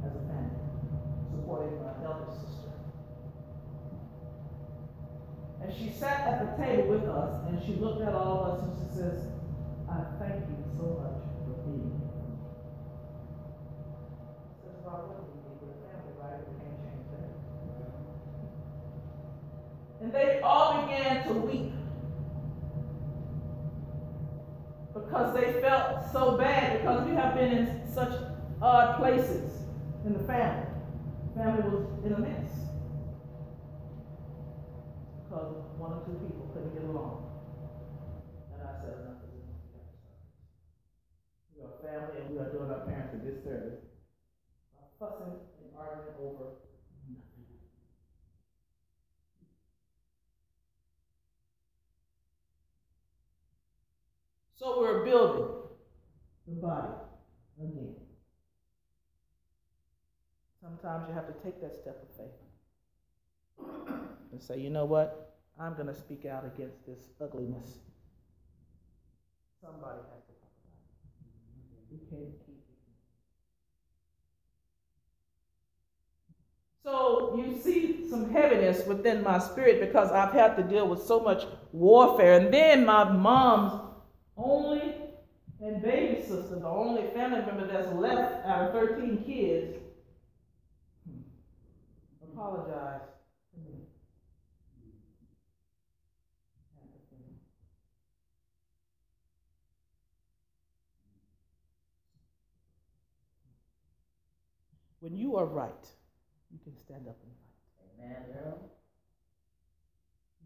as 0.05 0.15
a 0.15 0.19
family, 0.19 0.55
supporting 1.29 1.77
my 1.83 2.05
elder 2.05 2.31
sister. 2.31 2.71
And 5.61 5.73
she 5.75 5.91
sat 6.03 6.27
at 6.27 6.57
the 6.57 6.63
table 6.63 6.89
with 6.89 7.05
us 7.05 7.47
and 7.47 7.63
she 7.65 7.75
looked 7.79 8.01
at 8.01 8.13
all 8.13 8.43
of 8.43 8.59
us 8.59 8.63
and 8.63 8.73
she 8.77 8.87
says, 8.97 9.27
I 9.89 10.03
thank 10.19 10.43
you 10.49 10.57
so 10.75 10.99
much 10.99 11.23
for 11.45 11.53
being 11.63 11.95
here. 11.95 12.11
A 14.67 14.83
family, 14.83 16.11
right? 16.19 16.43
Can't 16.59 16.77
change 16.83 17.07
that. 17.15 17.31
And 20.01 20.11
they 20.11 20.41
all 20.41 20.81
began 20.81 21.23
to 21.27 21.33
weep 21.35 21.71
because 24.93 25.33
they 25.35 25.61
felt 25.61 26.11
so 26.11 26.37
bad 26.37 26.79
because 26.79 27.07
we 27.07 27.15
have 27.15 27.33
been 27.33 27.51
in 27.53 27.93
such 27.93 28.13
odd 28.61 28.97
places 28.97 29.51
in 30.05 30.11
the 30.13 30.23
family. 30.25 30.67
Family 31.37 31.69
was 31.69 32.05
in 32.05 32.13
a 32.13 32.19
mess 32.19 32.49
because 35.33 35.55
one 35.83 35.99
or 35.99 36.05
two 36.07 36.15
people 36.15 36.47
couldn't 36.55 36.71
get 36.71 36.87
along. 36.87 37.27
And 38.55 38.63
I 38.63 38.71
said, 38.79 39.03
enough 39.03 39.19
is 39.27 39.35
enough. 39.35 39.67
We 41.51 41.59
are 41.59 41.75
family 41.83 42.23
and 42.23 42.31
we 42.31 42.39
are 42.39 42.47
doing 42.55 42.71
our 42.71 42.87
parents 42.87 43.11
a 43.11 43.17
disservice 43.19 43.83
by 44.71 44.87
fussing 44.95 45.35
and 45.59 45.75
arguing 45.75 46.15
over 46.23 46.63
nothing. 47.11 47.51
So 54.55 54.79
we're 54.79 55.03
building 55.03 55.67
the 56.47 56.55
body 56.63 56.95
again. 57.59 57.95
Sometimes 60.61 61.09
you 61.09 61.13
have 61.13 61.27
to 61.27 61.33
take 61.43 61.59
that 61.59 61.75
step 61.75 61.99
of 62.01 62.07
faith 62.15 62.39
and 64.31 64.41
say, 64.41 64.57
you 64.57 64.69
know 64.69 64.85
what? 64.85 65.32
I'm 65.59 65.73
going 65.75 65.87
to 65.87 65.95
speak 65.95 66.25
out 66.25 66.45
against 66.45 66.85
this 66.85 66.99
ugliness. 67.21 67.77
Somebody 69.61 69.97
has 69.97 70.23
to 70.25 70.33
talk 70.41 70.51
about 70.59 70.87
it. 71.69 71.91
We 71.91 71.97
can't 72.09 72.33
keep 72.45 72.57
it. 72.57 72.63
So 76.83 77.35
you 77.37 77.57
see 77.61 78.09
some 78.09 78.31
heaviness 78.31 78.85
within 78.85 79.23
my 79.23 79.39
spirit 79.39 79.79
because 79.79 80.11
I've 80.11 80.33
had 80.33 80.55
to 80.57 80.63
deal 80.63 80.87
with 80.87 81.01
so 81.03 81.19
much 81.19 81.45
warfare. 81.71 82.39
And 82.39 82.53
then 82.53 82.85
my 82.85 83.09
mom's 83.09 83.79
only 84.35 84.95
and 85.63 85.81
baby 85.81 86.21
sister, 86.21 86.59
the 86.59 86.67
only 86.67 87.03
family 87.13 87.39
member 87.39 87.65
that's 87.65 87.87
left 87.93 88.45
out 88.45 88.63
of 88.63 88.73
13 88.73 89.23
kids, 89.25 89.77
hmm, 91.07 91.21
apologize 92.33 92.99
to 93.53 93.59
me. 93.61 93.79
When 105.03 105.17
you 105.17 105.35
are 105.35 105.45
right, 105.45 105.85
you 106.49 106.59
can 106.63 106.77
stand 106.77 107.09
up 107.09 107.17
and 107.21 107.33
fight. 107.35 107.91
Amen, 107.99 108.23
girl. 108.31 108.71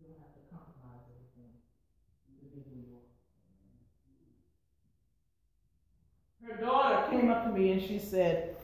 You 0.02 0.08
don't 0.10 0.18
have 0.18 0.34
to 0.34 0.42
compromise 0.50 1.06
anything. 1.14 1.62
You 2.26 2.42
can 2.42 2.50
be 2.50 2.66
who 2.66 2.74
you 2.82 2.98
are. 2.98 3.06
Her 6.42 6.58
daughter 6.60 7.12
came 7.12 7.30
up 7.30 7.46
to 7.46 7.52
me 7.52 7.70
and 7.74 7.80
she 7.80 8.00
said, 8.00 8.56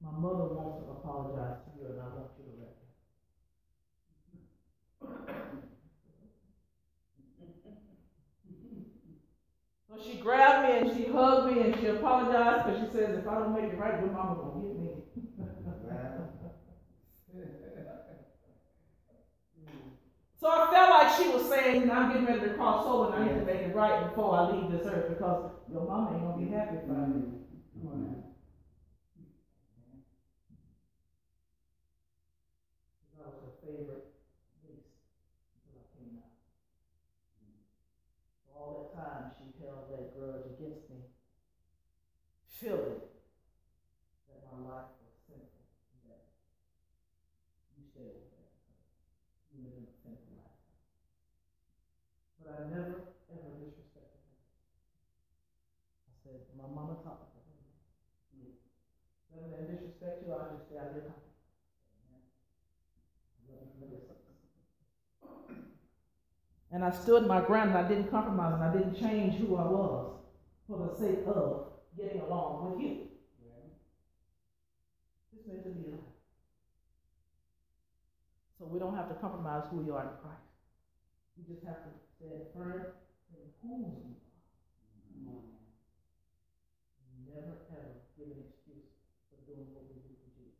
My 0.00 0.12
mother 0.12 0.54
wants 0.54 0.84
to 0.84 0.90
apologize 0.92 1.66
to 1.66 1.70
you 1.82 1.88
and 1.90 2.00
I 2.00 2.14
want 2.14 2.30
you 2.38 2.44
to 2.46 2.54
let 2.62 2.78
her. 2.78 2.88
She 10.02 10.18
grabbed 10.18 10.68
me 10.68 10.78
and 10.78 10.96
she 10.96 11.10
hugged 11.10 11.54
me 11.54 11.62
and 11.62 11.76
she 11.80 11.86
apologized 11.86 12.66
because 12.66 12.80
she 12.80 12.96
says, 12.96 13.18
if 13.18 13.26
I 13.26 13.34
don't 13.34 13.54
make 13.54 13.72
it 13.72 13.78
right, 13.78 14.00
your 14.00 14.12
mama 14.12 14.36
gonna 14.36 14.66
get 14.66 14.78
me. 14.78 14.90
So 20.40 20.48
I 20.48 20.70
felt 20.70 20.90
like 20.90 21.16
she 21.18 21.28
was 21.30 21.48
saying, 21.48 21.90
I'm 21.90 22.12
getting 22.12 22.24
ready 22.24 22.48
to 22.48 22.54
cross 22.54 22.86
over 22.86 23.12
and 23.12 23.24
I 23.24 23.26
need 23.26 23.40
to 23.40 23.44
make 23.44 23.60
it 23.60 23.74
right 23.74 24.08
before 24.08 24.36
I 24.38 24.52
leave 24.52 24.70
this 24.70 24.86
earth 24.86 25.08
because 25.08 25.50
your 25.68 25.84
mama 25.84 26.12
ain't 26.12 26.22
gonna 26.22 26.38
be 26.38 26.48
happy 26.48 26.76
I 26.76 27.06
do. 27.10 27.42
Come 27.74 27.88
on 27.88 28.18
favorite 33.68 34.08
until 34.64 35.76
I 35.76 35.84
came 35.92 36.16
out. 36.16 36.32
All 38.56 38.72
that 38.80 38.96
time 38.96 39.36
she 39.36 39.52
held 39.60 39.92
that 39.92 40.16
grudge 40.16 40.48
against 40.56 40.88
me, 40.88 41.04
feeling 42.58 42.98
that 44.26 44.42
my 44.50 44.58
life 44.66 44.90
was 44.98 45.14
sinful 45.30 45.62
that 46.10 46.26
you 47.78 47.86
stay. 47.86 48.26
You 49.54 49.62
live 49.62 49.78
in 49.78 49.86
a 49.86 49.94
sinful 50.02 50.42
life. 50.42 50.58
But 52.42 52.50
I 52.50 52.66
never, 52.66 53.14
ever 53.30 53.62
disrespected 53.62 54.26
her. 54.26 54.42
I 56.10 56.14
said, 56.26 56.50
my 56.58 56.66
mama 56.66 56.98
taught 57.06 57.30
me. 57.30 57.46
that. 58.42 58.58
Rather 59.30 59.54
than 59.54 59.70
disrespect 59.70 60.26
you, 60.26 60.34
I'll 60.34 60.50
just 60.58 60.66
of 60.74 60.98
your 60.98 61.06
company. 61.06 61.30
And 66.74 66.82
I 66.82 66.90
stood 66.90 67.30
my 67.30 67.40
ground 67.40 67.70
and 67.70 67.78
I 67.78 67.88
didn't 67.88 68.10
compromise 68.10 68.54
and 68.54 68.64
I 68.66 68.72
didn't 68.74 68.98
change 68.98 69.38
who 69.38 69.54
I 69.54 69.64
was 69.64 70.10
for 70.66 70.90
the 70.90 70.98
sake 70.98 71.22
of 71.24 71.77
getting 71.98 72.20
along 72.22 72.70
with 72.70 72.80
you. 72.80 73.08
This 75.34 75.46
meant 75.46 75.64
to 75.64 75.70
be 75.70 75.90
alive. 75.90 76.14
So 78.58 78.66
we 78.66 78.78
don't 78.78 78.94
have 78.94 79.08
to 79.08 79.14
compromise 79.14 79.64
who 79.70 79.78
we 79.78 79.90
are 79.90 80.02
in 80.02 80.14
Christ. 80.22 80.46
We 81.36 81.54
just 81.54 81.66
have 81.66 81.82
to 81.82 81.90
stand 82.18 82.42
firm 82.54 82.94
in 83.34 83.42
whose 83.62 84.14
we 85.14 85.26
are. 85.26 85.42
Mm-hmm. 85.42 85.54
Never 87.34 87.54
ever 87.70 88.02
give 88.18 88.30
an 88.34 88.46
excuse 88.46 88.90
for 89.30 89.38
doing 89.46 89.66
what 89.74 89.86
we 89.86 89.98
do 90.02 90.10
for 90.18 90.30
Jesus. 90.38 90.58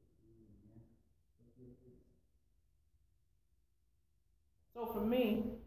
So 4.75 4.87
for 4.95 5.03
me, 5.07 5.59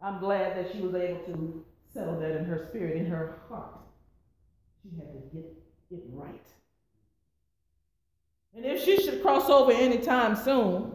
I'm 0.00 0.18
glad 0.20 0.56
that 0.56 0.72
she 0.72 0.80
was 0.80 0.94
able 0.94 1.20
to 1.26 1.64
settle 1.92 2.18
that 2.20 2.36
in 2.36 2.44
her 2.44 2.68
spirit, 2.70 2.96
in 2.96 3.06
her 3.06 3.40
heart. 3.48 3.80
She 4.82 4.96
had 4.96 5.12
to 5.12 5.20
get 5.32 5.44
it 5.90 6.02
right. 6.10 6.46
And 8.54 8.64
if 8.64 8.84
she 8.84 8.96
should 8.96 9.22
cross 9.22 9.48
over 9.48 9.72
anytime 9.72 10.36
soon, 10.36 10.92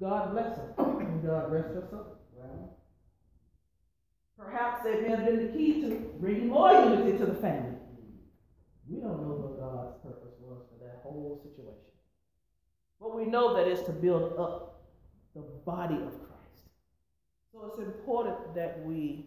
God 0.00 0.32
bless 0.32 0.56
her 0.56 0.74
and 0.78 1.26
God 1.26 1.52
rest 1.52 1.68
her 1.68 1.86
soul. 1.90 2.18
Well, 2.34 2.76
Perhaps 4.38 4.84
they 4.84 5.00
may 5.00 5.08
have 5.08 5.24
been 5.24 5.46
the 5.46 5.52
key 5.52 5.80
to 5.82 5.94
bringing 6.20 6.48
more 6.48 6.72
unity 6.72 7.18
to 7.18 7.26
the 7.26 7.34
family. 7.34 7.76
We 8.88 9.00
don't 9.00 9.22
know 9.22 9.34
what 9.34 9.58
God's 9.58 9.96
purpose 10.02 10.34
was 10.40 10.62
for 10.70 10.84
that 10.84 11.00
whole 11.02 11.40
situation. 11.42 11.92
But 13.00 13.16
we 13.16 13.24
know 13.24 13.54
that 13.56 13.66
it's 13.66 13.82
to 13.82 13.92
build 13.92 14.38
up 14.38 14.84
the 15.34 15.42
body 15.64 15.96
of 15.96 16.12
Christ. 16.20 16.70
So 17.52 17.66
it's 17.66 17.78
important 17.78 18.54
that 18.54 18.80
we 18.84 19.26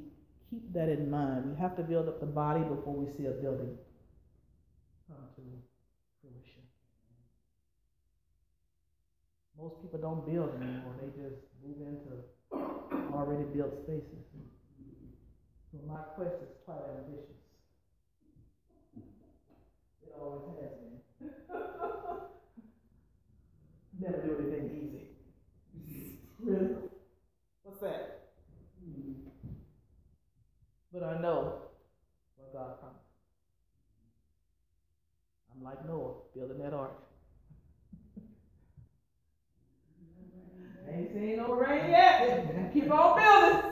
keep 0.49 0.73
that 0.73 0.89
in 0.89 1.09
mind. 1.09 1.45
We 1.51 1.59
have 1.59 1.75
to 1.77 1.83
build 1.83 2.07
up 2.07 2.19
the 2.19 2.25
body 2.25 2.61
before 2.61 2.95
we 2.95 3.11
see 3.15 3.25
a 3.25 3.31
building 3.31 3.77
come 5.09 5.25
to 5.35 5.41
fruition. 6.21 6.61
Most 9.57 9.81
people 9.81 9.99
don't 9.99 10.23
build 10.23 10.53
anymore, 10.61 10.93
they 11.01 11.09
just 11.17 11.41
move 11.65 11.81
into 11.81 12.29
already 13.13 13.43
built 13.55 13.73
spaces. 13.83 14.23
So 15.71 15.79
my 15.87 15.97
quest 16.15 16.35
is 16.41 16.53
quite 16.65 16.81
ambitious. 16.97 17.41
It 20.05 20.13
always 20.19 20.41
has 20.61 20.73
been. 20.77 20.99
Never 23.99 24.17
do 24.25 24.31
anything 24.39 24.65
easy. 24.77 25.05
Really? 26.41 26.75
What's 27.63 27.81
that? 27.81 28.29
But 30.93 31.03
I 31.03 31.21
know 31.21 31.63
what 32.37 32.53
God 32.53 32.79
promised. 32.79 33.08
I'm 35.59 35.65
like 35.65 35.85
Noah, 35.85 36.13
building 36.33 36.57
that 36.59 36.73
ark. 36.73 36.93
Ain't 40.89 41.13
seen 41.13 41.35
no 41.35 41.53
rain 41.53 41.89
yet. 41.89 42.73
Keep 42.73 42.89
on 42.89 43.19
building. 43.19 43.71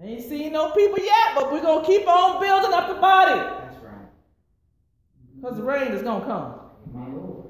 Ain't 0.00 0.22
seen 0.28 0.52
no 0.52 0.70
people 0.70 0.98
yet, 0.98 1.34
but 1.34 1.50
we're 1.50 1.62
gonna 1.62 1.84
keep 1.84 2.06
on 2.06 2.40
building 2.40 2.72
up 2.72 2.88
the 2.88 2.94
body. 2.94 3.40
that's 3.40 3.82
right. 3.82 4.06
Because 5.34 5.56
the 5.56 5.64
rain 5.64 5.90
is 5.90 6.02
gonna 6.02 6.24
come. 6.24 6.54
My 6.92 7.08
Lord. 7.08 7.46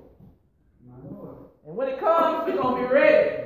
My 0.89 1.11
Lord. 1.11 1.37
And 1.67 1.77
when 1.77 1.89
it 1.89 2.01
comes, 2.01 2.47
we're 2.47 2.57
gonna 2.57 2.89
be 2.89 2.95
ready. 2.95 3.43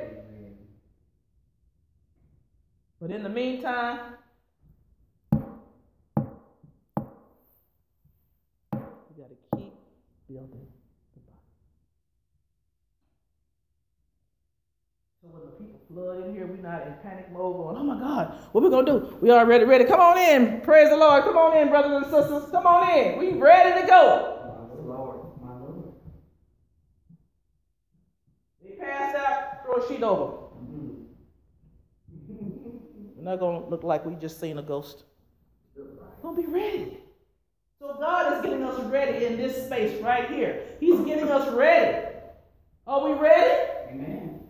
But 3.01 3.11
in 3.11 3.25
the 3.25 3.29
meantime, 3.29 3.99
building 10.31 10.67
the 11.15 11.21
body. 11.21 11.41
So 15.21 15.29
when 15.29 15.43
the 15.45 15.53
people 15.59 15.81
flood 15.93 16.27
in 16.29 16.35
here, 16.35 16.47
we're 16.47 16.63
not 16.63 16.87
in 16.87 16.95
panic 17.03 17.31
mode 17.33 17.57
going, 17.57 17.77
oh 17.77 17.83
my 17.85 17.99
God, 17.99 18.39
what 18.53 18.63
we 18.63 18.71
gonna 18.71 18.87
do? 18.87 19.19
We 19.21 19.31
already 19.31 19.65
ready. 19.65 19.85
Come 19.85 20.01
on 20.01 20.19
in. 20.19 20.61
Praise 20.61 20.89
the 20.89 20.97
Lord. 20.97 21.25
Come 21.25 21.37
on 21.37 21.57
in, 21.57 21.69
brothers 21.69 22.05
and 22.05 22.07
sisters. 22.07 22.51
Come 22.51 22.67
on 22.67 22.89
in. 22.97 23.19
We 23.19 23.33
ready 23.33 23.81
to 23.81 23.87
go. 23.87 24.37
My 24.87 24.95
Lord. 24.95 25.21
My 25.43 25.55
Lord. 25.59 25.93
They 28.63 28.71
passed 28.77 29.17
out, 29.17 29.65
throw 29.65 29.85
a 29.85 29.89
sheet 29.89 30.03
over. 30.03 30.37
Mhm. 30.63 31.07
We're 33.17 33.25
not 33.25 33.41
gonna 33.41 33.67
look 33.69 33.83
like 33.83 34.07
we 34.07 34.15
just 34.15 34.39
seen 34.41 34.59
a 34.59 34.63
ghost. 34.63 35.05
We're 35.77 35.85
gonna 36.23 36.41
be 36.41 36.47
ready. 36.47 36.99
So 37.81 37.95
God 37.95 38.37
is 38.37 38.43
getting 38.43 38.63
us 38.63 38.79
ready 38.85 39.25
in 39.25 39.39
this 39.39 39.65
space 39.65 40.03
right 40.03 40.31
here. 40.31 40.65
He's 40.81 41.01
getting 41.01 41.31
us 41.31 41.51
ready. 41.55 42.09
Are 42.87 43.09
we 43.09 43.19
ready? 43.19 43.71
Amen. 43.91 44.41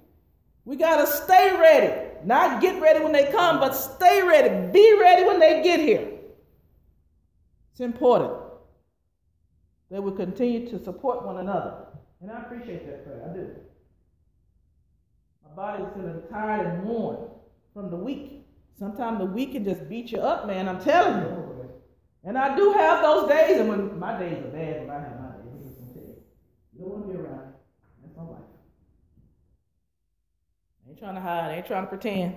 We 0.65 0.75
gotta 0.75 1.07
stay 1.07 1.57
ready. 1.57 2.09
Not 2.25 2.61
get 2.61 2.83
ready 2.83 2.99
when 2.99 3.13
they 3.13 3.31
come, 3.31 3.61
but 3.61 3.73
stay 3.75 4.21
ready. 4.23 4.73
Be 4.73 4.99
ready 5.01 5.25
when 5.25 5.39
they 5.39 5.63
get 5.63 5.79
here. 5.79 6.09
It's 7.71 7.81
important 7.81 8.33
that 9.93 10.03
we 10.03 10.11
continue 10.17 10.69
to 10.69 10.83
support 10.83 11.25
one 11.25 11.37
another. 11.37 11.87
And 12.21 12.33
I 12.33 12.41
appreciate 12.41 12.85
that 12.87 13.05
prayer. 13.05 13.31
I 13.31 13.33
do. 13.33 13.51
My 15.45 15.55
body 15.55 15.85
is 15.85 15.89
feeling 15.95 16.23
tired 16.33 16.67
and 16.67 16.83
worn 16.83 17.29
from 17.75 17.91
the 17.91 17.97
week. 17.97 18.45
Sometimes 18.77 19.21
the 19.21 19.25
week 19.25 19.53
can 19.53 19.65
just 19.65 19.89
beat 19.89 20.11
you 20.11 20.19
up, 20.19 20.49
man. 20.49 20.69
I'm 20.69 20.81
telling 20.81 21.23
you. 21.23 21.50
And 22.25 22.37
I 22.37 22.55
do 22.55 22.73
have 22.73 23.03
those 23.03 23.29
days, 23.29 23.59
and 23.61 23.69
when 23.69 23.99
my 23.99 24.19
days 24.19 24.39
are 24.45 24.49
bad, 24.49 24.81
when 24.83 24.91
I 24.91 25.01
have 25.01 25.21
my 25.21 25.29
days, 25.39 25.55
I'm 25.55 25.87
gonna 25.87 25.95
tell 25.95 26.03
you. 26.03 26.17
You 26.75 26.81
don't 26.81 26.91
want 26.91 27.07
to 27.07 27.13
be 27.13 27.19
around. 27.19 27.53
That's 28.03 28.17
my 28.17 28.23
life. 28.25 28.43
Ain't 30.87 30.99
trying 30.99 31.15
to 31.15 31.21
hide, 31.21 31.55
ain't 31.57 31.67
trying 31.67 31.85
to 31.85 31.89
pretend. 31.89 32.35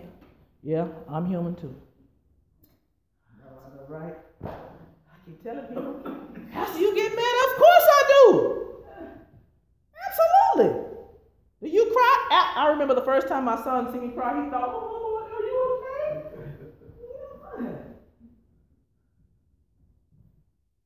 Yeah, 0.62 0.88
I'm 1.10 1.26
human 1.26 1.56
too. 1.56 1.76
No, 3.40 3.50
I 3.50 3.76
know, 3.76 3.86
right? 3.90 4.16
I 4.46 5.16
keep 5.26 5.44
telling 5.44 5.66
people, 5.66 6.00
do 6.04 6.80
you 6.80 6.96
get 6.96 7.16
mad? 7.16 7.36
Of 7.50 7.56
course 7.58 7.88
I 7.90 8.04
do. 8.10 8.68
Absolutely. 10.08 10.82
Do 11.62 11.70
you 11.70 11.86
cry? 11.92 12.28
I, 12.32 12.54
I 12.58 12.68
remember 12.70 12.94
the 12.96 13.04
first 13.04 13.28
time 13.28 13.44
my 13.46 13.62
son 13.64 13.92
seen 13.92 14.08
me 14.08 14.14
cry, 14.14 14.44
he 14.44 14.50
thought, 14.50 14.70
oh, 14.74 15.30
are 15.34 15.44
you 15.44 15.80
okay? 15.80 16.22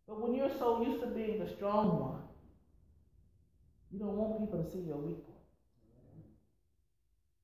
But 0.07 0.21
when 0.21 0.33
you're 0.33 0.51
so 0.57 0.81
used 0.81 1.01
to 1.01 1.07
being 1.07 1.39
the 1.39 1.49
strong 1.53 1.99
one, 1.99 2.21
you 3.91 3.99
don't 3.99 4.15
want 4.15 4.39
people 4.39 4.63
to 4.63 4.71
see 4.71 4.79
your 4.79 4.97
weak 4.97 5.25
point. 5.25 5.37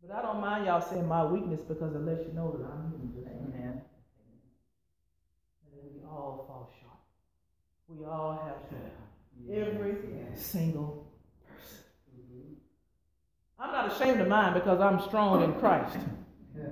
But 0.01 0.15
I 0.15 0.21
don't 0.21 0.41
mind 0.41 0.65
y'all 0.65 0.81
saying 0.81 1.07
my 1.07 1.25
weakness 1.25 1.61
because 1.61 1.95
it 1.95 1.99
lets 1.99 2.25
you 2.27 2.33
know 2.33 2.51
that 2.51 2.65
I'm 2.65 2.91
human. 2.91 3.13
just 3.13 3.25
like 3.25 3.35
you. 3.35 3.53
Amen. 3.53 3.81
And 5.65 5.93
we 5.93 6.03
all 6.05 6.45
fall 6.47 6.73
short. 6.81 6.99
We 7.87 8.05
all 8.05 8.33
have 8.43 8.57
shortcomings. 8.69 9.03
Every 9.49 10.37
single 10.37 11.11
person. 11.47 11.83
Mm-hmm. 12.17 12.53
I'm 13.59 13.71
not 13.71 13.91
ashamed 13.93 14.21
of 14.21 14.27
mine 14.27 14.53
because 14.53 14.79
I'm 14.79 15.01
strong 15.01 15.43
in 15.43 15.53
Christ. 15.53 15.97
Yeah. 16.55 16.63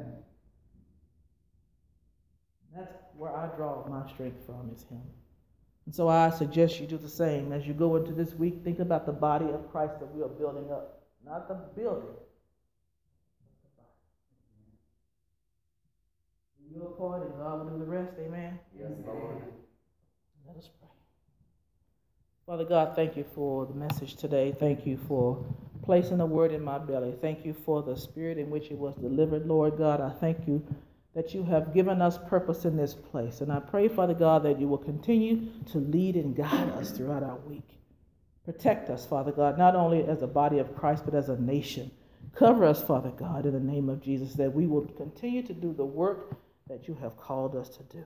That's 2.76 2.94
where 3.16 3.36
I 3.36 3.48
draw 3.56 3.86
my 3.88 4.10
strength 4.12 4.46
from 4.46 4.72
is 4.74 4.84
Him. 4.84 5.02
And 5.92 5.96
so 5.98 6.08
I 6.08 6.30
suggest 6.30 6.80
you 6.80 6.88
do 6.88 6.98
the 6.98 7.10
same. 7.10 7.52
As 7.52 7.68
you 7.68 7.74
go 7.74 7.98
into 7.98 8.14
this 8.14 8.34
week, 8.34 8.62
think 8.64 8.80
about 8.80 9.06
the 9.06 9.12
body 9.12 9.48
of 9.48 9.70
Christ 9.74 10.00
that 10.00 10.06
we 10.16 10.24
are 10.24 10.30
building 10.30 10.72
up. 10.72 11.02
Not 11.26 11.50
the 11.50 11.56
building. 11.56 12.16
but 12.16 13.52
the 13.62 13.72
body. 13.76 13.90
Do 16.64 16.80
your 16.80 16.92
part 16.92 17.24
and 17.24 17.34
God 17.38 17.66
will 17.66 17.78
do 17.78 17.80
the 17.80 17.92
rest. 17.92 18.14
Amen. 18.26 18.58
Yes, 18.74 18.92
Lord. 19.06 19.44
Let 20.48 20.56
us 20.56 20.70
pray. 20.80 20.88
Father 22.46 22.64
God, 22.64 22.96
thank 22.96 23.18
you 23.18 23.26
for 23.36 23.66
the 23.66 23.74
message 23.74 24.16
today. 24.16 24.56
Thank 24.58 24.88
you 24.88 24.98
for 25.10 25.44
placing 25.84 26.20
the 26.20 26.26
word 26.26 26.54
in 26.54 26.64
my 26.64 26.78
belly. 26.78 27.16
Thank 27.20 27.46
you 27.46 27.54
for 27.54 27.84
the 27.84 27.98
spirit 27.98 28.38
in 28.38 28.50
which 28.50 28.72
it 28.72 28.78
was 28.78 28.96
delivered, 28.96 29.46
Lord 29.46 29.78
God. 29.78 30.00
I 30.00 30.12
thank 30.22 30.48
you 30.48 30.66
that 31.14 31.34
you 31.34 31.44
have 31.44 31.74
given 31.74 32.02
us 32.02 32.18
purpose 32.30 32.64
in 32.66 32.78
this 32.78 32.94
place. 32.94 33.42
And 33.42 33.52
I 33.52 33.60
pray, 33.60 33.88
Father 33.88 34.14
God, 34.14 34.44
that 34.44 34.60
you 34.60 34.68
will 34.68 34.78
continue 34.78 35.48
to 35.72 35.78
lead 35.78 36.16
and 36.16 36.36
guide 36.36 36.70
us 36.70 36.92
throughout 36.92 37.24
our 37.24 37.38
week. 37.40 37.80
Protect 38.46 38.90
us, 38.90 39.06
Father 39.06 39.32
God, 39.32 39.58
not 39.58 39.76
only 39.76 40.04
as 40.04 40.22
a 40.22 40.28
body 40.28 40.60
of 40.60 40.76
Christ, 40.76 41.04
but 41.06 41.14
as 41.14 41.30
a 41.30 41.40
nation. 41.40 41.92
Cover 42.34 42.66
us, 42.66 42.82
Father 42.82 43.12
God, 43.12 43.46
in 43.46 43.54
the 43.54 43.60
name 43.60 43.90
of 43.90 44.02
Jesus, 44.02 44.34
that 44.34 44.54
we 44.54 44.68
will 44.68 44.86
continue 44.86 45.44
to 45.44 45.54
do 45.54 45.74
the 45.74 45.86
work 45.86 46.38
that 46.68 46.88
you 46.88 46.96
have 47.02 47.18
called 47.18 47.56
us 47.56 47.70
to 47.70 47.84
do. 47.84 48.06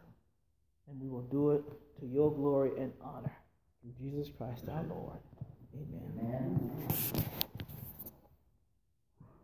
And 0.89 0.99
we 0.99 1.07
will 1.07 1.23
do 1.23 1.51
it 1.51 1.63
to 1.99 2.05
your 2.05 2.33
glory 2.33 2.71
and 2.77 2.91
honor. 3.01 3.35
Through 3.81 3.93
Jesus 3.99 4.31
Christ 4.35 4.67
our 4.67 4.83
Lord. 4.83 5.19
Amen. 5.75 6.11
Amen. 6.19 7.44